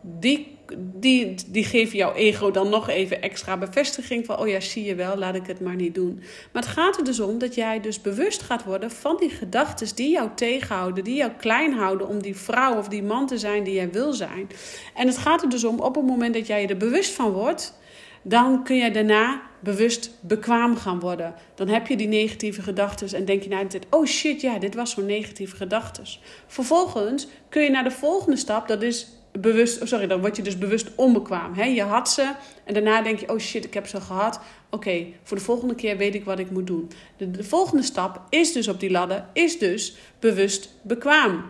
die, 0.00 0.58
die, 0.76 1.34
die 1.46 1.64
geven 1.64 1.96
jouw 1.96 2.14
ego 2.14 2.50
dan 2.50 2.68
nog 2.68 2.88
even 2.88 3.22
extra 3.22 3.56
bevestiging 3.56 4.26
van, 4.26 4.38
oh 4.38 4.48
ja, 4.48 4.60
zie 4.60 4.84
je 4.84 4.94
wel, 4.94 5.16
laat 5.16 5.34
ik 5.34 5.46
het 5.46 5.60
maar 5.60 5.74
niet 5.74 5.94
doen. 5.94 6.22
Maar 6.52 6.62
het 6.62 6.70
gaat 6.70 6.96
er 6.96 7.04
dus 7.04 7.20
om 7.20 7.38
dat 7.38 7.54
jij 7.54 7.80
dus 7.80 8.00
bewust 8.00 8.42
gaat 8.42 8.64
worden 8.64 8.90
van 8.90 9.16
die 9.16 9.30
gedachten 9.30 9.96
die 9.96 10.10
jou 10.10 10.28
tegenhouden, 10.34 11.04
die 11.04 11.16
jou 11.16 11.30
klein 11.38 11.72
houden 11.72 12.08
om 12.08 12.22
die 12.22 12.36
vrouw 12.36 12.76
of 12.76 12.88
die 12.88 13.02
man 13.02 13.26
te 13.26 13.38
zijn 13.38 13.64
die 13.64 13.74
jij 13.74 13.90
wil 13.90 14.12
zijn. 14.12 14.48
En 14.94 15.06
het 15.06 15.18
gaat 15.18 15.42
er 15.42 15.48
dus 15.48 15.64
om 15.64 15.80
op 15.80 15.94
het 15.94 16.06
moment 16.06 16.34
dat 16.34 16.46
jij 16.46 16.60
je 16.60 16.68
er 16.68 16.76
bewust 16.76 17.14
van 17.14 17.32
wordt, 17.32 17.78
dan 18.22 18.64
kun 18.64 18.76
je 18.76 18.90
daarna 18.90 19.47
bewust 19.60 20.10
bekwaam 20.20 20.76
gaan 20.76 21.00
worden. 21.00 21.34
Dan 21.54 21.68
heb 21.68 21.86
je 21.86 21.96
die 21.96 22.08
negatieve 22.08 22.62
gedachten 22.62 23.18
en 23.18 23.24
denk 23.24 23.42
je 23.42 23.48
na 23.48 23.62
de 23.62 23.68
tijd: 23.68 23.86
oh 23.90 24.06
shit, 24.06 24.40
ja, 24.40 24.58
dit 24.58 24.74
was 24.74 24.90
zo'n 24.90 25.06
negatieve 25.06 25.56
gedachte. 25.56 26.02
Vervolgens 26.46 27.26
kun 27.48 27.62
je 27.62 27.70
naar 27.70 27.84
de 27.84 27.90
volgende 27.90 28.36
stap, 28.36 28.68
dat 28.68 28.82
is 28.82 29.08
bewust, 29.32 29.82
oh 29.82 29.88
sorry, 29.88 30.06
dan 30.06 30.20
word 30.20 30.36
je 30.36 30.42
dus 30.42 30.58
bewust 30.58 30.90
onbekwaam. 30.94 31.54
Hè? 31.54 31.64
Je 31.64 31.82
had 31.82 32.10
ze 32.10 32.32
en 32.64 32.74
daarna 32.74 33.02
denk 33.02 33.18
je: 33.18 33.32
oh 33.32 33.38
shit, 33.38 33.64
ik 33.64 33.74
heb 33.74 33.86
ze 33.86 34.00
gehad. 34.00 34.40
Oké, 34.70 35.06
voor 35.22 35.36
de 35.36 35.42
volgende 35.42 35.74
keer 35.74 35.96
weet 35.96 36.14
ik 36.14 36.24
wat 36.24 36.38
ik 36.38 36.50
moet 36.50 36.66
doen. 36.66 36.90
De, 37.16 37.30
de 37.30 37.44
volgende 37.44 37.82
stap 37.82 38.22
is 38.28 38.52
dus 38.52 38.68
op 38.68 38.80
die 38.80 38.90
ladder, 38.90 39.24
is 39.32 39.58
dus 39.58 39.96
bewust 40.18 40.70
bekwaam. 40.82 41.44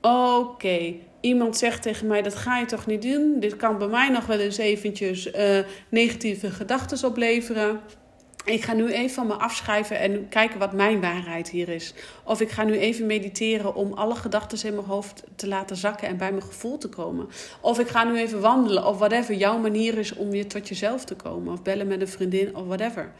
Oké, 0.00 0.94
iemand 1.22 1.56
zegt 1.56 1.82
tegen 1.82 2.06
mij: 2.06 2.22
dat 2.22 2.34
ga 2.34 2.58
je 2.58 2.66
toch 2.66 2.86
niet 2.86 3.02
doen? 3.02 3.40
Dit 3.40 3.56
kan 3.56 3.78
bij 3.78 3.88
mij 3.88 4.08
nog 4.08 4.26
wel 4.26 4.38
eens 4.38 4.58
eventjes 4.58 5.26
uh, 5.26 5.58
negatieve 5.88 6.50
gedachten 6.50 7.08
opleveren. 7.08 7.80
Ik 8.44 8.62
ga 8.62 8.72
nu 8.72 8.92
even 8.92 9.14
van 9.14 9.26
me 9.26 9.32
afschrijven 9.32 9.98
en 9.98 10.28
kijken 10.28 10.58
wat 10.58 10.72
mijn 10.72 11.00
waarheid 11.00 11.50
hier 11.50 11.68
is. 11.68 11.94
Of 12.24 12.40
ik 12.40 12.50
ga 12.50 12.64
nu 12.64 12.78
even 12.78 13.06
mediteren 13.06 13.74
om 13.74 13.92
alle 13.92 14.14
gedachten 14.14 14.68
in 14.68 14.74
mijn 14.74 14.86
hoofd 14.86 15.22
te 15.36 15.48
laten 15.48 15.76
zakken 15.76 16.08
en 16.08 16.16
bij 16.16 16.30
mijn 16.30 16.42
gevoel 16.42 16.78
te 16.78 16.88
komen. 16.88 17.28
Of 17.60 17.78
ik 17.78 17.88
ga 17.88 18.04
nu 18.04 18.18
even 18.18 18.40
wandelen, 18.40 18.86
of 18.86 18.98
whatever 18.98 19.34
jouw 19.34 19.58
manier 19.58 19.98
is 19.98 20.14
om 20.14 20.30
weer 20.30 20.48
tot 20.48 20.68
jezelf 20.68 21.04
te 21.04 21.14
komen. 21.14 21.52
Of 21.52 21.62
bellen 21.62 21.86
met 21.86 22.00
een 22.00 22.08
vriendin, 22.08 22.56
of 22.56 22.66
whatever. 22.66 23.12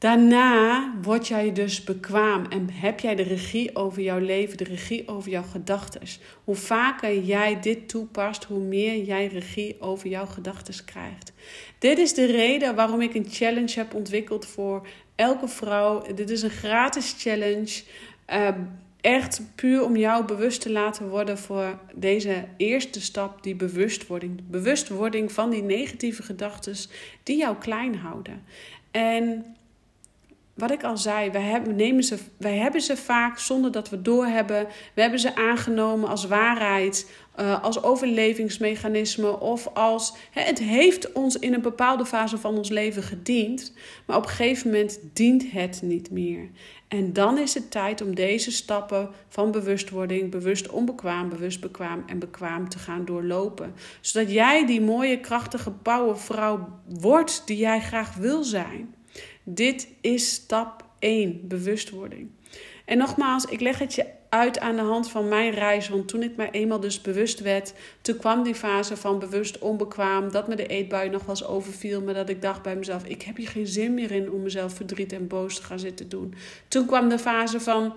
Daarna 0.00 0.92
word 1.02 1.28
jij 1.28 1.52
dus 1.52 1.84
bekwaam 1.84 2.46
en 2.46 2.70
heb 2.70 3.00
jij 3.00 3.14
de 3.14 3.22
regie 3.22 3.76
over 3.76 4.02
jouw 4.02 4.18
leven, 4.18 4.56
de 4.56 4.64
regie 4.64 5.08
over 5.08 5.30
jouw 5.30 5.42
gedachten. 5.42 6.00
Hoe 6.44 6.54
vaker 6.54 7.18
jij 7.18 7.60
dit 7.60 7.88
toepast, 7.88 8.44
hoe 8.44 8.60
meer 8.60 9.04
jij 9.04 9.26
regie 9.26 9.80
over 9.80 10.08
jouw 10.08 10.26
gedachten 10.26 10.84
krijgt. 10.84 11.32
Dit 11.78 11.98
is 11.98 12.14
de 12.14 12.24
reden 12.24 12.74
waarom 12.74 13.00
ik 13.00 13.14
een 13.14 13.26
challenge 13.30 13.72
heb 13.74 13.94
ontwikkeld 13.94 14.46
voor 14.46 14.86
elke 15.14 15.48
vrouw. 15.48 16.02
Dit 16.14 16.30
is 16.30 16.42
een 16.42 16.50
gratis 16.50 17.14
challenge. 17.18 17.82
Uh, 18.32 18.48
echt 19.00 19.42
puur 19.54 19.84
om 19.84 19.96
jou 19.96 20.24
bewust 20.24 20.60
te 20.60 20.70
laten 20.70 21.08
worden 21.08 21.38
voor 21.38 21.78
deze 21.94 22.44
eerste 22.56 23.00
stap, 23.00 23.42
die 23.42 23.54
bewustwording. 23.54 24.40
Bewustwording 24.50 25.32
van 25.32 25.50
die 25.50 25.62
negatieve 25.62 26.22
gedachten 26.22 26.74
die 27.22 27.36
jou 27.36 27.56
klein 27.56 27.96
houden. 27.96 28.42
En 28.90 29.44
wat 30.60 30.70
ik 30.70 30.84
al 30.84 30.96
zei, 30.96 31.30
wij 31.30 31.42
hebben, 31.42 31.76
nemen 31.76 32.04
ze, 32.04 32.18
wij 32.36 32.56
hebben 32.56 32.80
ze 32.80 32.96
vaak 32.96 33.38
zonder 33.38 33.72
dat 33.72 33.90
we 33.90 34.02
doorhebben. 34.02 34.66
We 34.94 35.00
hebben 35.00 35.20
ze 35.20 35.34
aangenomen 35.34 36.08
als 36.08 36.26
waarheid, 36.26 37.10
uh, 37.40 37.62
als 37.62 37.82
overlevingsmechanisme 37.82 39.40
of 39.40 39.66
als. 39.74 40.14
Hè, 40.30 40.42
het 40.42 40.58
heeft 40.58 41.12
ons 41.12 41.38
in 41.38 41.54
een 41.54 41.62
bepaalde 41.62 42.06
fase 42.06 42.38
van 42.38 42.56
ons 42.56 42.68
leven 42.68 43.02
gediend, 43.02 43.72
maar 44.06 44.16
op 44.16 44.22
een 44.22 44.28
gegeven 44.28 44.70
moment 44.70 45.00
dient 45.12 45.50
het 45.50 45.80
niet 45.82 46.10
meer. 46.10 46.50
En 46.88 47.12
dan 47.12 47.38
is 47.38 47.54
het 47.54 47.70
tijd 47.70 48.00
om 48.00 48.14
deze 48.14 48.50
stappen 48.50 49.08
van 49.28 49.50
bewustwording, 49.50 50.30
bewust 50.30 50.68
onbekwaam, 50.68 51.28
bewust 51.28 51.60
bekwaam 51.60 52.02
en 52.06 52.18
bekwaam 52.18 52.68
te 52.68 52.78
gaan 52.78 53.04
doorlopen. 53.04 53.74
Zodat 54.00 54.32
jij 54.32 54.66
die 54.66 54.80
mooie, 54.80 55.20
krachtige 55.20 55.70
powervrouw 55.70 56.68
wordt 56.88 57.42
die 57.46 57.56
jij 57.56 57.80
graag 57.80 58.14
wil 58.14 58.44
zijn. 58.44 58.94
Dit 59.42 59.88
is 60.00 60.32
stap 60.32 60.84
1, 60.98 61.40
bewustwording. 61.48 62.30
En 62.84 62.98
nogmaals, 62.98 63.44
ik 63.44 63.60
leg 63.60 63.78
het 63.78 63.94
je 63.94 64.06
uit 64.28 64.60
aan 64.60 64.76
de 64.76 64.82
hand 64.82 65.10
van 65.10 65.28
mijn 65.28 65.50
reis. 65.50 65.88
Want 65.88 66.08
toen 66.08 66.22
ik 66.22 66.36
mij 66.36 66.50
eenmaal 66.50 66.80
dus 66.80 67.00
bewust 67.00 67.40
werd, 67.40 67.72
toen 68.00 68.16
kwam 68.16 68.42
die 68.42 68.54
fase 68.54 68.96
van 68.96 69.18
bewust 69.18 69.58
onbekwaam. 69.58 70.32
Dat 70.32 70.48
me 70.48 70.54
de 70.54 70.66
eetbui 70.66 71.08
nog 71.08 71.20
wel 71.20 71.30
eens 71.30 71.44
overviel. 71.44 72.02
Maar 72.02 72.14
dat 72.14 72.28
ik 72.28 72.42
dacht 72.42 72.62
bij 72.62 72.76
mezelf, 72.76 73.04
ik 73.04 73.22
heb 73.22 73.36
hier 73.36 73.48
geen 73.48 73.66
zin 73.66 73.94
meer 73.94 74.10
in 74.10 74.32
om 74.32 74.42
mezelf 74.42 74.74
verdriet 74.74 75.12
en 75.12 75.26
boos 75.26 75.56
te 75.56 75.62
gaan 75.62 75.78
zitten 75.78 76.08
doen. 76.08 76.34
Toen 76.68 76.86
kwam 76.86 77.08
de 77.08 77.18
fase 77.18 77.60
van, 77.60 77.92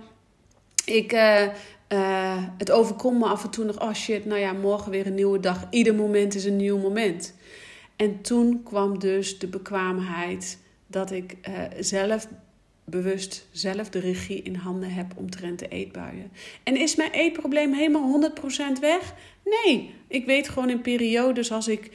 ik... 0.86 1.14
Uh, 1.14 1.48
uh, 1.94 2.44
het 2.58 2.72
overkomt 2.72 3.20
me 3.20 3.26
af 3.26 3.44
en 3.44 3.50
toe 3.50 3.66
nog, 3.66 3.82
oh 3.82 3.94
shit, 3.94 4.26
nou 4.26 4.40
ja, 4.40 4.54
morgen 4.54 4.92
weer 4.92 5.08
een 5.08 5.14
nieuwe 5.14 5.40
dag. 5.40 5.68
Ieder 5.70 5.96
moment 5.96 6.36
is 6.36 6.46
een 6.46 6.56
nieuw 6.56 6.78
moment. 6.78 7.34
En 7.96 8.22
toen 8.22 8.64
kwam 8.64 9.00
dus 9.00 9.40
de 9.40 9.48
bekwaamheid 9.48 10.58
dat 10.94 11.12
ik 11.12 11.38
uh, 11.50 11.64
zelf 11.80 12.28
bewust 12.86 13.48
zelf 13.52 13.90
de 13.90 14.00
regie 14.00 14.42
in 14.42 14.56
handen 14.56 14.90
heb 14.90 15.14
omtrent 15.16 15.60
de 15.60 15.68
eetbuien. 15.68 16.32
En 16.64 16.78
is 16.78 16.96
mijn 16.96 17.12
eetprobleem 17.12 17.74
helemaal 17.74 18.32
100% 18.78 18.80
weg? 18.80 19.14
Nee, 19.46 19.94
ik 20.08 20.26
weet 20.26 20.50
gewoon 20.50 20.70
in 20.70 20.82
periodes 20.82 21.52
als 21.52 21.68
ik 21.68 21.92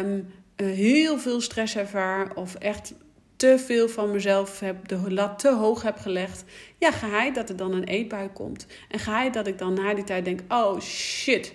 um, 0.00 0.28
heel 0.56 1.18
veel 1.18 1.40
stress 1.40 1.76
ervaar 1.76 2.34
of 2.34 2.54
echt 2.54 2.94
te 3.36 3.58
veel 3.58 3.88
van 3.88 4.10
mezelf 4.10 4.60
heb, 4.60 4.88
de 4.88 5.12
lat 5.12 5.38
te 5.38 5.54
hoog 5.54 5.82
heb 5.82 5.98
gelegd, 5.98 6.44
ja, 6.78 6.90
ga 6.90 7.08
hij 7.08 7.32
dat 7.32 7.48
er 7.48 7.56
dan 7.56 7.72
een 7.72 7.84
eetbui 7.84 8.28
komt. 8.28 8.66
En 8.88 8.98
ga 8.98 9.12
hij 9.12 9.30
dat 9.30 9.46
ik 9.46 9.58
dan 9.58 9.74
na 9.74 9.94
die 9.94 10.04
tijd 10.04 10.24
denk, 10.24 10.40
oh 10.48 10.80
shit. 10.80 11.54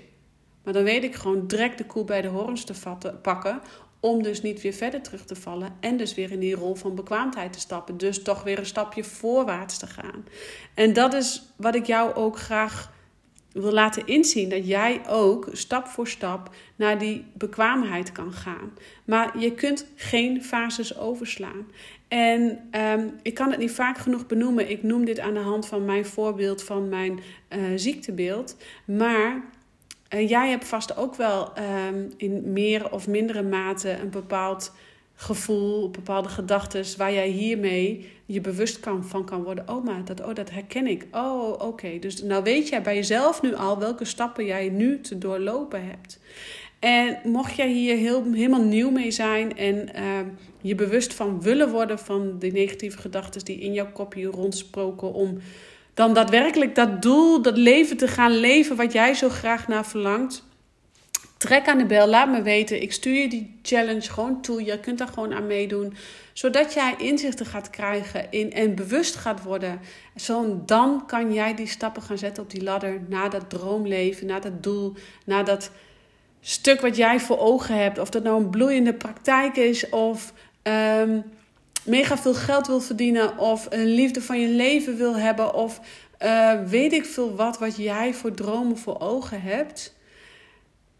Maar 0.64 0.74
dan 0.74 0.84
weet 0.84 1.04
ik 1.04 1.16
gewoon 1.16 1.48
direct 1.48 1.78
de 1.78 1.86
koe 1.86 2.04
bij 2.04 2.22
de 2.22 2.28
horens 2.28 2.64
te 2.64 2.74
vatten, 2.74 3.22
pakken, 3.22 3.62
om 4.08 4.24
dus 4.24 4.42
niet 4.42 4.62
weer 4.62 4.74
verder 4.74 5.02
terug 5.02 5.26
te 5.26 5.36
vallen 5.36 5.76
en 5.80 5.98
dus 5.98 6.16
weer 6.16 6.32
in 6.32 6.40
die 6.40 6.56
rol 6.56 6.76
van 6.76 6.96
bekwaamheid 6.96 7.54
te 7.54 7.60
stappen. 7.60 7.98
Dus 7.98 8.22
toch 8.22 8.44
weer 8.44 8.60
een 8.60 8.66
stapje 8.66 9.04
voorwaarts 9.04 9.78
te 9.78 9.88
gaan. 9.88 10.26
En 10.74 10.94
dat 10.94 11.14
is 11.14 11.44
wat 11.56 11.76
ik 11.76 11.86
jou 11.86 12.14
ook 12.14 12.40
graag 12.40 12.96
wil 13.52 13.72
laten 13.72 14.08
inzien 14.08 14.50
dat 14.50 14.68
jij 14.68 15.02
ook 15.08 15.50
stap 15.52 15.88
voor 15.88 16.08
stap 16.08 16.56
naar 16.76 16.98
die 16.98 17.26
bekwaamheid 17.34 18.12
kan 18.12 18.34
gaan. 18.34 18.72
Maar 19.06 19.40
je 19.40 19.52
kunt 19.52 19.86
geen 19.96 20.44
fases 20.44 20.98
overslaan. 20.98 21.68
En 22.08 22.70
um, 22.72 23.14
ik 23.22 23.34
kan 23.34 23.50
het 23.50 23.60
niet 23.60 23.72
vaak 23.72 23.98
genoeg 23.98 24.26
benoemen. 24.26 24.70
Ik 24.70 24.84
noem 24.84 25.06
dit 25.06 25.20
aan 25.20 25.34
de 25.34 25.40
hand 25.40 25.68
van 25.68 25.86
mijn 25.86 26.06
voorbeeld 26.06 26.64
van 26.64 26.90
mijn 26.90 27.20
uh, 27.50 27.60
ziektebeeld. 27.76 28.58
Maar 28.86 29.44
uh, 30.14 30.30
jij 30.30 30.50
hebt 30.50 30.68
vast 30.68 30.98
ook 30.98 31.16
wel 31.16 31.54
um, 31.88 32.12
in 32.18 32.54
meer 32.54 32.92
of 32.92 33.08
mindere 33.08 33.44
mate 33.44 34.00
een 34.00 34.10
bepaald 34.10 34.72
gevoel, 35.16 35.90
bepaalde 35.90 36.30
gedachten 36.30 36.98
waar 36.98 37.14
jij 37.14 37.28
hiermee 37.28 38.10
je 38.26 38.42
bewust 38.42 38.80
van 39.02 39.26
kan 39.26 39.44
worden. 39.44 39.70
Oh, 39.70 39.86
maar 39.86 40.06
dat, 40.06 40.26
oh, 40.26 40.34
dat 40.36 40.50
herken 40.50 40.88
ik. 40.88 41.08
Oh, 41.12 41.62
oké. 41.62 42.00
Dus 42.00 42.24
nou 42.24 42.44
weet 42.44 42.70
jij 42.70 42.82
bij 42.82 42.96
jezelf 42.96 43.42
nu 43.42 43.56
al 43.56 43.80
welke 43.80 44.06
stappen 44.06 44.46
jij 44.46 44.70
nu 44.70 45.02
te 45.02 45.18
doorlopen 45.18 45.86
hebt. 45.88 46.20
En 46.80 47.20
mocht 47.24 47.56
jij 47.56 47.72
hier 47.72 47.96
heel, 47.96 48.24
helemaal 48.34 48.64
nieuw 48.64 48.90
mee 48.90 49.12
zijn 49.12 49.58
en 49.58 49.90
uh, 49.96 50.20
je 50.62 50.76
bewust 50.76 51.14
van 51.14 51.42
willen 51.42 51.72
worden 51.72 52.00
van 52.00 52.40
die 52.40 52.52
negatieve 52.52 52.98
gedachten 52.98 53.46
die 53.46 53.60
in 53.60 53.74
jouw 53.74 53.92
kopje 53.92 54.26
rondsproken 54.26 55.14
om 55.14 55.38
dan 55.98 56.14
daadwerkelijk 56.14 56.76
dat 56.76 57.02
doel, 57.02 57.42
dat 57.42 57.58
leven 57.58 57.98
te 57.98 58.08
gaan 58.08 58.38
leven 58.38 58.76
wat 58.76 58.94
jij 58.94 59.14
zo 59.14 59.30
graag 59.30 59.68
naar 59.68 59.86
verlangt 59.86 60.44
Trek 61.38 61.68
aan 61.68 61.78
de 61.78 61.86
bel, 61.86 62.08
laat 62.08 62.30
me 62.30 62.42
weten. 62.42 62.82
Ik 62.82 62.94
stuur 62.94 63.22
je 63.22 63.30
die 63.30 63.60
challenge 63.62 64.10
gewoon 64.10 64.42
toe. 64.42 64.66
Je 64.66 64.80
kunt 64.80 64.98
daar 64.98 65.08
gewoon 65.08 65.34
aan 65.34 65.48
meedoen. 65.48 65.94
Zodat 66.34 66.74
jij 66.74 66.96
inzichten 66.98 67.46
gaat 67.46 67.70
krijgen 67.70 68.32
in, 68.32 68.54
en 68.54 68.76
bewust 68.76 69.16
gaat 69.16 69.44
worden. 69.44 69.80
Zo, 70.16 70.62
dan 70.66 71.06
kan 71.06 71.34
jij 71.34 71.56
die 71.56 71.68
stappen 71.68 72.02
gaan 72.02 72.18
zetten 72.18 72.44
op 72.44 72.50
die 72.50 72.64
ladder 72.64 73.02
naar 73.08 73.30
dat 73.30 73.50
droomleven, 73.50 74.28
naar 74.28 74.42
dat 74.42 74.64
doel, 74.64 74.94
naar 75.26 75.46
dat 75.46 75.72
stuk 76.42 76.82
wat 76.82 76.96
jij 76.96 77.20
voor 77.20 77.40
ogen 77.40 77.76
hebt. 77.76 78.00
Of 78.00 78.10
dat 78.10 78.24
nou 78.24 78.44
een 78.44 78.50
bloeiende 78.50 78.94
praktijk 78.94 79.58
is 79.58 79.90
of 79.90 80.34
um, 80.64 81.24
mega 81.88 82.18
veel 82.18 82.34
geld 82.34 82.68
wil 82.68 82.80
verdienen 82.80 83.38
of 83.38 83.68
een 83.70 83.86
liefde 83.86 84.22
van 84.22 84.40
je 84.40 84.48
leven 84.48 84.98
wil 84.98 85.16
hebben 85.16 85.54
of 85.54 85.80
uh, 86.24 86.64
weet 86.64 86.94
ik 86.94 87.06
veel 87.06 87.36
wat, 87.36 87.60
wat 87.60 87.78
jij 87.78 88.14
voor 88.14 88.34
dromen 88.34 88.78
voor 88.78 89.00
ogen 89.00 89.42
hebt 89.42 89.96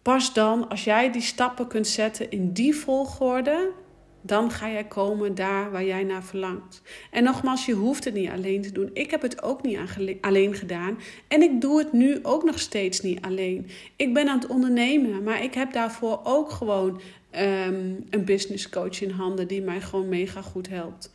Pas 0.08 0.34
dan, 0.34 0.70
als 0.70 0.84
jij 0.84 1.12
die 1.12 1.22
stappen 1.22 1.68
kunt 1.68 1.88
zetten 1.88 2.32
in 2.32 2.52
die 2.52 2.76
volgorde, 2.76 3.72
dan 4.22 4.52
ga 4.52 4.70
jij 4.70 4.84
komen 4.84 5.36
daar 5.36 5.72
waar 5.72 5.86
jij 5.86 6.04
naar 6.04 6.24
verlangt. 6.24 6.82
En 7.12 7.24
nogmaals, 7.24 7.66
je 7.66 7.74
hoeft 7.74 8.04
het 8.04 8.14
niet 8.14 8.30
alleen 8.30 8.62
te 8.62 8.72
doen. 8.72 8.90
Ik 8.94 9.12
heb 9.12 9.22
het 9.22 9.44
ook 9.44 9.62
niet 9.62 9.80
alleen 10.22 10.54
gedaan. 10.54 10.98
En 11.28 11.42
ik 11.42 11.62
doe 11.62 11.78
het 11.78 11.94
nu 11.94 12.20
ook 12.24 12.44
nog 12.44 12.60
steeds 12.60 13.02
niet 13.02 13.22
alleen. 13.22 13.70
Ik 13.96 14.14
ben 14.14 14.28
aan 14.28 14.40
het 14.40 14.48
ondernemen, 14.48 15.24
maar 15.24 15.44
ik 15.44 15.54
heb 15.54 15.74
daarvoor 15.74 16.20
ook 16.24 16.52
gewoon 16.52 17.02
um, 17.32 18.06
een 18.10 18.26
business 18.26 18.70
coach 18.70 19.02
in 19.02 19.10
handen 19.10 19.48
die 19.48 19.62
mij 19.62 19.82
gewoon 19.82 20.10
mega 20.10 20.42
goed 20.42 20.70
helpt. 20.70 21.12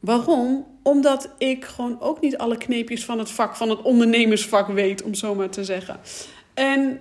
Waarom? 0.00 0.66
Omdat 0.82 1.34
ik 1.38 1.64
gewoon 1.64 2.00
ook 2.00 2.20
niet 2.20 2.38
alle 2.38 2.58
kneepjes 2.58 3.04
van 3.04 3.18
het 3.18 3.30
vak, 3.30 3.56
van 3.56 3.70
het 3.70 3.82
ondernemersvak 3.82 4.68
weet, 4.68 5.02
om 5.02 5.14
zo 5.14 5.34
maar 5.34 5.50
te 5.50 5.64
zeggen. 5.64 6.00
En 6.54 7.00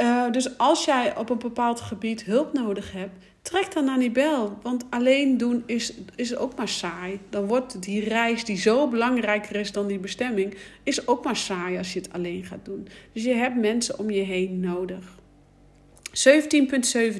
uh, 0.00 0.30
dus 0.30 0.58
als 0.58 0.84
jij 0.84 1.16
op 1.16 1.30
een 1.30 1.38
bepaald 1.38 1.80
gebied 1.80 2.24
hulp 2.24 2.52
nodig 2.52 2.92
hebt, 2.92 3.24
trek 3.42 3.72
dan 3.72 3.88
aan 3.88 3.98
die 3.98 4.10
bel. 4.10 4.58
Want 4.62 4.84
alleen 4.90 5.36
doen 5.36 5.62
is, 5.66 5.94
is 6.16 6.36
ook 6.36 6.56
maar 6.56 6.68
saai. 6.68 7.20
Dan 7.30 7.46
wordt 7.46 7.82
die 7.82 8.04
reis, 8.04 8.44
die 8.44 8.58
zo 8.58 8.88
belangrijker 8.88 9.56
is 9.56 9.72
dan 9.72 9.86
die 9.86 9.98
bestemming, 9.98 10.54
is 10.82 11.08
ook 11.08 11.24
maar 11.24 11.36
saai 11.36 11.78
als 11.78 11.92
je 11.92 11.98
het 12.00 12.12
alleen 12.12 12.44
gaat 12.44 12.64
doen. 12.64 12.88
Dus 13.12 13.22
je 13.22 13.34
hebt 13.34 13.56
mensen 13.56 13.98
om 13.98 14.10
je 14.10 14.22
heen 14.22 14.60
nodig. 14.60 15.20
17.17. 16.12 16.20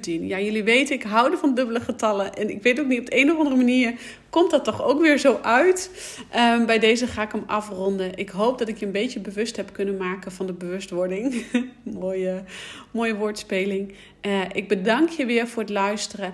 Ja, 0.05 0.41
jullie 0.41 0.65
weten, 0.65 0.95
ik 0.95 1.03
hou 1.03 1.37
van 1.37 1.55
dubbele 1.55 1.81
getallen. 1.81 2.35
En 2.35 2.51
ik 2.51 2.63
weet 2.63 2.81
ook 2.81 2.87
niet, 2.87 3.01
op 3.01 3.11
de 3.11 3.17
een 3.17 3.31
of 3.31 3.37
andere 3.39 3.57
manier 3.57 3.95
komt 4.31 4.51
dat 4.51 4.65
toch 4.65 4.83
ook 4.83 5.01
weer 5.01 5.19
zo 5.19 5.39
uit. 5.43 5.91
Um, 6.37 6.67
bij 6.67 6.79
deze 6.79 7.07
ga 7.07 7.23
ik 7.23 7.33
hem 7.33 7.45
afronden. 7.47 8.17
Ik 8.17 8.29
hoop 8.29 8.59
dat 8.59 8.69
ik 8.69 8.79
je 8.79 8.87
een 8.87 8.93
beetje 8.93 9.21
bewust 9.21 9.57
heb 9.57 9.73
kunnen 9.73 9.97
maken 9.97 10.33
van 10.33 10.47
de 10.47 10.53
bewustwording. 10.53 11.45
mooie, 11.83 12.43
mooie 12.91 13.15
woordspeling. 13.15 13.95
Uh, 14.23 14.41
ik 14.53 14.69
bedank 14.69 15.09
je 15.09 15.27
weer 15.27 15.49
voor 15.49 15.63
het 15.63 15.71
luisteren. 15.71 16.33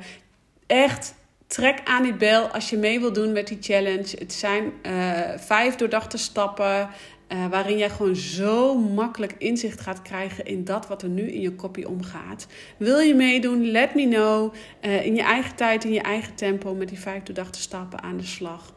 Echt, 0.67 1.15
trek 1.47 1.81
aan 1.85 2.03
die 2.03 2.15
bel 2.15 2.47
als 2.47 2.71
je 2.71 2.77
mee 2.77 3.01
wil 3.01 3.13
doen 3.13 3.33
met 3.33 3.49
die 3.49 3.59
challenge. 3.61 4.17
Het 4.19 4.33
zijn 4.33 4.73
uh, 4.83 5.21
vijf 5.37 5.75
doordachte 5.75 6.19
stappen. 6.19 6.89
Uh, 7.33 7.47
waarin 7.47 7.79
jij 7.79 7.91
gewoon 7.91 8.17
zo 8.17 8.79
makkelijk 8.79 9.35
inzicht 9.39 9.81
gaat 9.81 10.03
krijgen 10.03 10.45
in 10.45 10.65
dat 10.65 10.87
wat 10.87 11.03
er 11.03 11.09
nu 11.09 11.31
in 11.31 11.41
je 11.41 11.55
kopie 11.55 11.89
omgaat. 11.89 12.47
Wil 12.77 12.99
je 12.99 13.15
meedoen? 13.15 13.71
Let 13.71 13.95
me 13.95 14.09
know. 14.09 14.55
Uh, 14.83 15.07
in 15.07 15.15
je 15.15 15.23
eigen 15.23 15.55
tijd, 15.55 15.85
in 15.85 15.93
je 15.93 16.01
eigen 16.01 16.35
tempo 16.35 16.75
met 16.75 16.89
die 16.89 16.99
vijf 16.99 17.23
doordachte 17.23 17.61
stappen 17.61 18.03
aan 18.03 18.17
de 18.17 18.25
slag. 18.25 18.73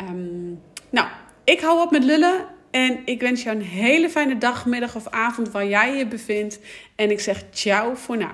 Um, 0.00 0.60
nou, 0.90 1.08
ik 1.44 1.60
hou 1.60 1.80
op 1.80 1.90
met 1.90 2.04
lullen. 2.04 2.46
En 2.70 2.98
ik 3.04 3.20
wens 3.20 3.42
jou 3.42 3.56
een 3.56 3.62
hele 3.62 4.08
fijne 4.08 4.38
dag, 4.38 4.66
middag 4.66 4.96
of 4.96 5.08
avond 5.08 5.50
waar 5.50 5.66
jij 5.66 5.96
je 5.96 6.06
bevindt. 6.06 6.60
En 6.96 7.10
ik 7.10 7.20
zeg 7.20 7.44
ciao 7.50 7.94
voor 7.94 8.16
nu. 8.16 8.26